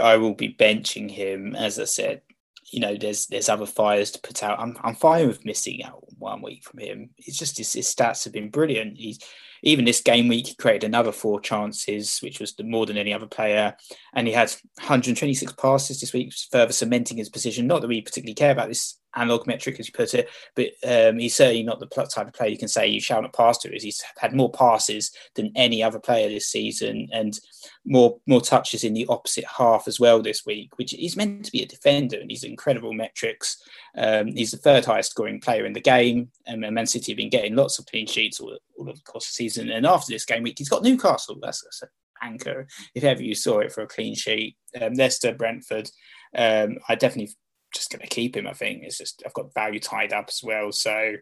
[0.00, 2.22] I will be benching him, as I said
[2.70, 4.60] you know, there's there's other fires to put out.
[4.60, 7.10] I'm I'm fine with missing out one week from him.
[7.18, 8.96] It's just his, his stats have been brilliant.
[8.96, 9.18] He's
[9.62, 13.26] even this game week he created another four chances, which was more than any other
[13.26, 13.76] player,
[14.14, 17.66] and he had 126 passes this week, further cementing his position.
[17.66, 21.18] Not that we particularly care about this analog metric, as you put it, but um,
[21.18, 23.74] he's certainly not the type of player you can say you shall not pass to.
[23.74, 27.38] Is he's had more passes than any other player this season, and
[27.84, 31.52] more more touches in the opposite half as well this week, which he's meant to
[31.52, 33.62] be a defender, and he's incredible metrics.
[33.96, 37.30] Um, he's the third highest scoring player in the game, and Man City have been
[37.30, 39.70] getting lots of clean sheets all, all of the course of the season.
[39.70, 41.36] And after this game week, he's got Newcastle.
[41.40, 41.88] That's, that's an
[42.22, 44.56] anchor if ever you saw it for a clean sheet.
[44.80, 45.90] Um, Leicester, Brentford.
[46.34, 47.34] Um, I definitely
[47.72, 48.46] just going to keep him.
[48.46, 50.72] I think it's just I've got value tied up as well.
[50.72, 51.14] So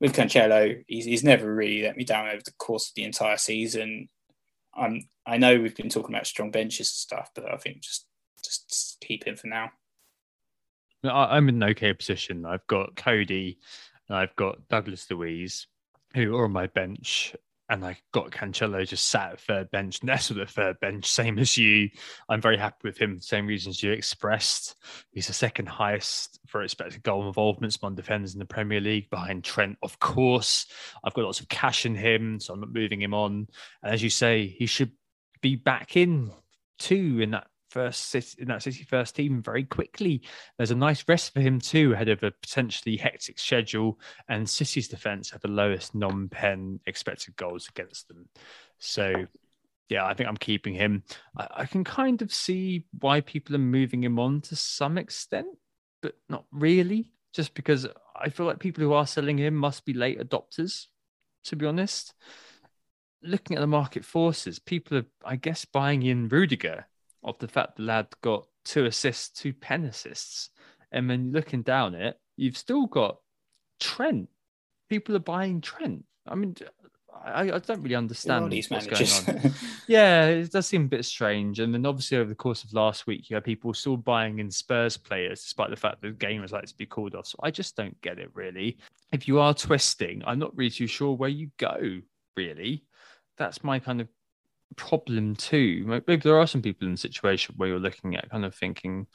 [0.00, 3.36] with Cancelo, he's, he's never really let me down over the course of the entire
[3.36, 4.08] season.
[4.74, 8.06] I'm I know we've been talking about strong benches and stuff, but I think just
[8.44, 9.70] just, keep him for now.
[11.04, 12.44] I'm in an okay position.
[12.44, 13.58] I've got Coady,
[14.10, 15.66] I've got Douglas Luiz,
[16.14, 17.34] who are on my bench,
[17.68, 21.56] and I got Cancelo just sat at third bench, nestled at third bench, same as
[21.56, 21.88] you.
[22.28, 24.76] I'm very happy with him, same reasons you expressed.
[25.10, 29.44] He's the second highest for expected goal involvements among defenders in the Premier League, behind
[29.44, 30.66] Trent, of course.
[31.04, 33.48] I've got lots of cash in him, so I'm not moving him on.
[33.82, 34.92] And as you say, he should
[35.40, 36.30] be back in
[36.78, 40.22] too in that first in that City first team very quickly.
[40.56, 44.88] There's a nice rest for him too ahead of a potentially hectic schedule, and City's
[44.88, 48.30] defense have the lowest non-pen expected goals against them.
[48.78, 49.26] So,
[49.90, 51.02] yeah, I think I'm keeping him.
[51.36, 55.48] I, I can kind of see why people are moving him on to some extent,
[56.00, 57.12] but not really.
[57.34, 57.86] Just because
[58.18, 60.86] I feel like people who are selling him must be late adopters.
[61.44, 62.14] To be honest,
[63.22, 66.86] looking at the market forces, people are, I guess, buying in Rudiger
[67.26, 70.50] of the fact the lad got two assists, two pen assists.
[70.92, 73.18] And then looking down it, you've still got
[73.80, 74.28] Trent.
[74.88, 76.04] People are buying Trent.
[76.26, 76.54] I mean,
[77.24, 79.20] I, I don't really understand what's managers.
[79.20, 79.54] going on.
[79.88, 81.60] yeah, it does seem a bit strange.
[81.60, 84.50] And then obviously over the course of last week, you had people still buying in
[84.50, 87.26] Spurs players, despite the fact that the game was like to be called off.
[87.26, 88.78] So I just don't get it really.
[89.12, 92.00] If you are twisting, I'm not really too sure where you go,
[92.36, 92.84] really.
[93.38, 94.08] That's my kind of
[94.76, 95.82] problem too.
[95.86, 99.06] Maybe there are some people in the situation where you're looking at kind of thinking,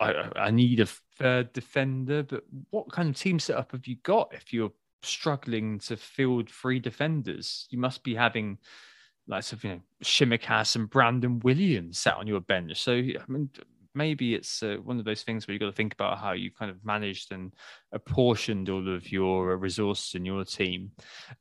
[0.00, 0.86] I, I need a
[1.18, 5.96] third defender, but what kind of team setup have you got if you're struggling to
[5.96, 7.66] field three defenders?
[7.70, 8.58] You must be having
[9.28, 12.80] like of you know Tsimikas and Brandon Williams sat on your bench.
[12.80, 13.50] So I mean,
[13.98, 16.50] maybe it's uh, one of those things where you've got to think about how you
[16.50, 17.52] kind of managed and
[17.92, 20.92] apportioned all of your uh, resources in your team.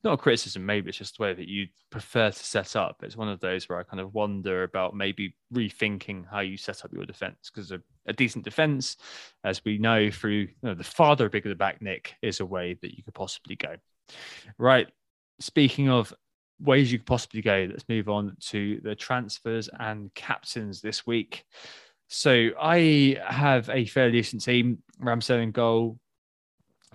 [0.04, 3.04] Not a criticism, maybe it's just the way that you prefer to set up.
[3.04, 6.84] It's one of those where I kind of wonder about maybe rethinking how you set
[6.84, 8.98] up your defense because a, a, decent defense,
[9.44, 12.76] as we know through you know, the farther bigger the back, Nick, is a way
[12.82, 13.76] that you could possibly go.
[14.58, 14.88] Right.
[15.40, 16.12] Speaking of
[16.60, 21.46] ways you could possibly go, let's move on to the transfers and captains this week.
[22.08, 24.82] So I have a fairly decent team.
[25.02, 26.00] Ramsdale in goal.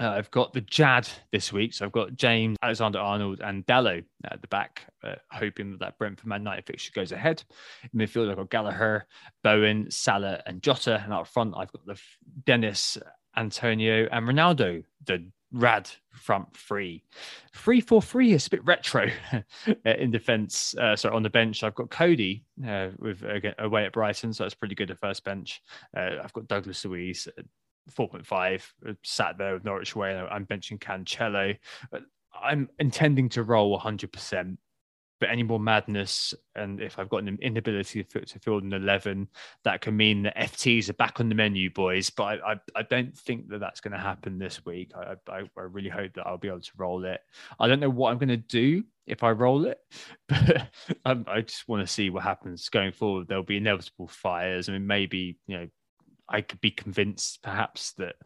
[0.00, 1.74] Uh, I've got the Jad this week.
[1.74, 5.98] So I've got James, Alexander Arnold, and Dalot at the back, uh, hoping that that
[5.98, 7.44] Brentford Man United fixture goes ahead.
[7.92, 9.06] In midfield, I've got Gallagher,
[9.44, 11.00] Bowen, Salah, and Jota.
[11.04, 12.00] And up front, I've got the
[12.46, 12.96] Dennis,
[13.36, 17.02] Antonio, and Ronaldo, the rad front three.
[17.54, 19.08] Three four three is a bit retro
[19.84, 20.74] in defence.
[20.76, 24.44] Uh, so on the bench, I've got Coady uh, with again, away at Brighton, so
[24.44, 25.62] that's pretty good at first bench.
[25.96, 27.28] Uh, I've got Douglas Luiz.
[27.90, 30.16] 4.5 uh, sat there with Norwich away.
[30.16, 31.56] I'm benching Cancelo.
[32.40, 34.56] I'm intending to roll 100%,
[35.30, 39.28] any more madness, and if I've got an inability to, to field an 11,
[39.64, 42.10] that can mean that FTs are back on the menu, boys.
[42.10, 44.92] But I, I, I don't think that that's going to happen this week.
[44.96, 47.20] I, I, I really hope that I'll be able to roll it.
[47.58, 49.78] I don't know what I'm going to do if I roll it,
[50.28, 50.68] but
[51.04, 53.28] um, I just want to see what happens going forward.
[53.28, 54.68] There'll be inevitable fires.
[54.68, 55.68] I mean, maybe, you know,
[56.28, 58.16] I could be convinced perhaps that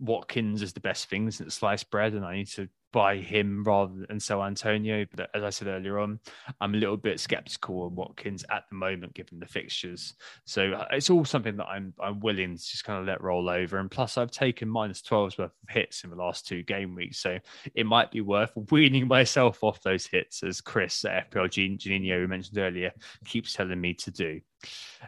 [0.00, 4.06] Watkins is the best thing since sliced bread, and I need to buy him rather
[4.08, 5.06] than so Antonio.
[5.14, 6.20] But as I said earlier on,
[6.60, 10.14] I'm a little bit skeptical on Watkins at the moment, given the fixtures.
[10.46, 13.48] So uh, it's all something that I'm I'm willing to just kind of let roll
[13.48, 13.78] over.
[13.78, 17.18] And plus, I've taken minus 12's worth of hits in the last two game weeks,
[17.18, 17.38] so
[17.74, 22.58] it might be worth weaning myself off those hits, as Chris at FPL Janino mentioned
[22.58, 22.92] earlier
[23.24, 24.40] keeps telling me to do.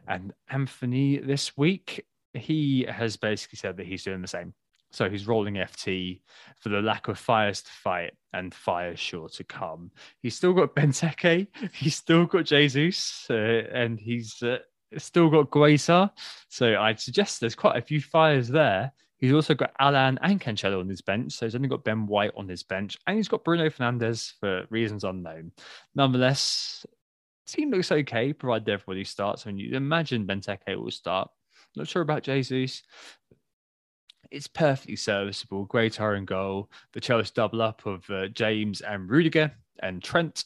[0.07, 4.55] And Anthony this week, he has basically said that he's doing the same.
[4.93, 6.21] So he's rolling FT
[6.59, 9.91] for the lack of fires to fight and fires sure to come.
[10.21, 13.35] He's still got Benteke, he's still got Jesus, uh,
[13.73, 14.59] and he's uh,
[14.99, 16.11] still got Guaita.
[16.49, 18.93] So I'd suggest there's quite a few fires there.
[19.19, 21.35] He's also got Alan and Cancelo on his bench.
[21.35, 22.97] So he's only got Ben White on his bench.
[23.07, 25.53] And he's got Bruno Fernandes for reasons unknown.
[25.95, 26.87] Nonetheless,
[27.47, 29.47] team looks okay, provided everybody starts.
[29.47, 31.29] I mean, you imagine Benteke will start.
[31.77, 32.83] Not sure about Jesus
[34.31, 35.65] it's perfectly serviceable.
[35.65, 36.71] Great iron goal.
[36.93, 39.53] The Chelsea double up of uh, James and Rudiger
[39.83, 40.45] and Trent.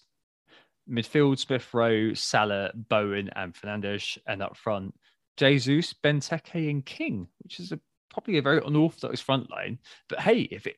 [0.91, 4.19] Midfield, Smith Rowe, Salah, Bowen, and Fernandes.
[4.27, 4.95] And up front,
[5.37, 7.81] Jesus, Benteke, and King, which is a,
[8.11, 9.79] probably a very unorthodox front line.
[10.09, 10.77] But hey, if it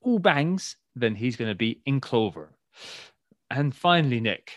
[0.00, 2.50] all bangs, then he's going to be in clover.
[3.50, 4.52] And finally, Nick,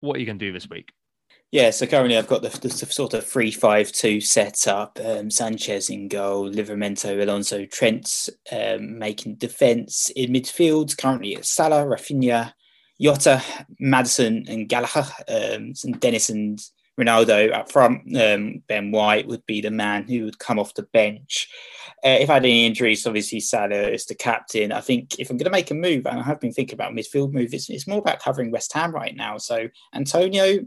[0.00, 0.92] what are you going to do this week?
[1.52, 4.98] Yeah, so currently I've got the, the sort of 3 5 2 set up.
[5.02, 10.96] Um, Sanchez in goal, Livramento, Alonso, Trent um, making defence in midfield.
[10.98, 12.52] Currently it's Salah, Raphinha,
[13.00, 13.42] Jota,
[13.78, 15.06] Maddison, and Gallagher.
[15.28, 16.58] Um, and Dennis and
[16.98, 18.16] Ronaldo up front.
[18.16, 21.48] Um, ben White would be the man who would come off the bench.
[22.04, 24.72] Uh, if I had any injuries, obviously Salah is the captain.
[24.72, 26.92] I think if I'm going to make a move, and I have been thinking about
[26.92, 29.38] midfield move, it's, it's more about covering West Ham right now.
[29.38, 30.66] So Antonio,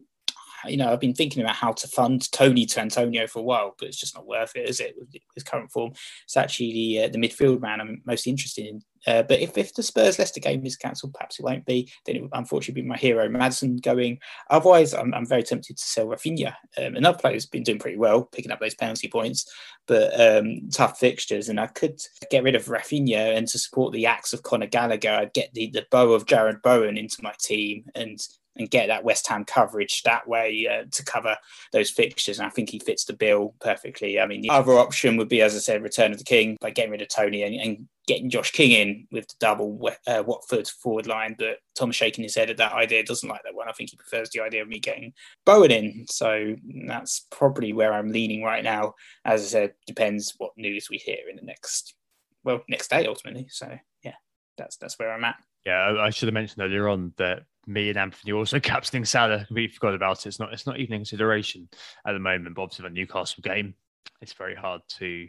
[0.66, 3.76] you know, I've been thinking about how to fund Toney to Antonio for a while,
[3.78, 4.95] but it's just not worth it, is it?
[4.97, 5.91] With his current form,
[6.26, 8.82] it's actually the uh, the midfield man I'm most interested in.
[9.07, 11.91] Uh, but if, if the Spurs Leicester game is cancelled, perhaps it won't be.
[12.05, 14.20] Then it unfortunately be my hero Maddison going.
[14.49, 16.53] Otherwise, I'm, I'm very tempted to sell Raphinha.
[16.78, 19.49] Um, another player who's been doing pretty well, picking up those penalty points,
[19.88, 21.49] but um, tough fixtures.
[21.49, 21.99] And I could
[22.30, 25.70] get rid of Raphinha and to support the acts of Conor Gallagher, I'd get the,
[25.70, 28.20] the bow of Jarrod Bowen into my team and
[28.60, 31.36] and get that West Ham coverage that way uh, to cover
[31.72, 32.38] those fixtures.
[32.38, 34.20] And I think he fits the bill perfectly.
[34.20, 36.70] I mean, the other option would be, as I said, return of the king by
[36.70, 40.68] getting rid of Toney and, and getting Josh King in with the double uh, Watford
[40.68, 41.36] forward line.
[41.39, 43.70] But Tom's shaking his head at that idea, doesn't like that one.
[43.70, 45.14] I think he prefers the idea of me getting
[45.45, 46.05] Bowen in.
[46.10, 46.55] So
[46.86, 48.95] that's probably where I'm leaning right now.
[49.26, 51.95] As I said, depends what news we hear in the next,
[52.43, 53.47] well, next day ultimately.
[53.49, 54.16] So yeah,
[54.57, 55.38] that's that's where I'm at.
[55.66, 59.47] Yeah, I should have mentioned earlier on that me and Anthony also captaining Salah.
[59.51, 60.28] We forgot about it.
[60.28, 61.70] It's not it's not even in consideration
[62.05, 62.55] at the moment.
[62.55, 63.76] But obviously, the Newcastle game,
[64.22, 65.28] it's very hard to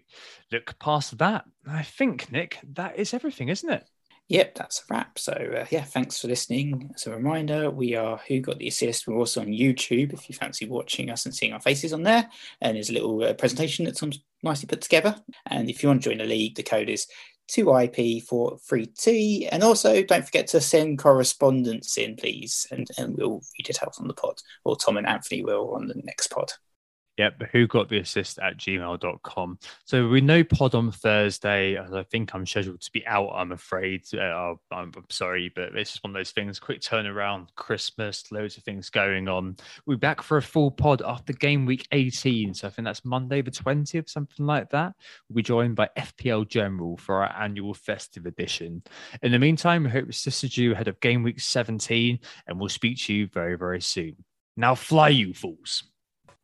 [0.51, 1.45] look past that.
[1.69, 3.85] I think Nick, that is everything, isn't it?
[4.31, 5.19] Yep, that's a wrap.
[5.19, 6.93] So uh, yeah, thanks for listening.
[6.95, 9.09] As a reminder, we are Who Got the Assist.
[9.09, 12.29] We're also on YouTube if you fancy watching us and seeing our faces on there.
[12.61, 14.05] And there's a little uh, presentation that's
[14.45, 15.17] nicely put together.
[15.47, 17.09] And if you want to join the league, the code is
[17.51, 19.49] 2IP for free tea.
[19.49, 23.97] And also, don't forget to send correspondence in, please, and, and we'll read it out
[23.99, 26.53] on the pod, or Tom and Anthony will on the next pod.
[27.21, 29.59] Yep, who got the assist at gmail.com.
[29.85, 31.79] So we know pod on Thursday.
[31.79, 34.05] I think I'm scheduled to be out, I'm afraid.
[34.15, 36.59] Uh, I'm, I'm, sorry, but it's just one of those things.
[36.59, 39.59] Quick turnaround, Christmas, loads of things going on.
[39.85, 42.55] We're back for a full pod after game week 18.
[42.55, 44.95] So I think that's Monday the 20th, something like that.
[45.29, 48.83] We'll be joined by FPL General for our annual festive edition.
[49.23, 52.71] In the meantime, we hope to assisted you ahead of game week 17, and we'll
[52.71, 54.17] speak to you very, very soon.
[54.57, 55.90] Now fly, you fools.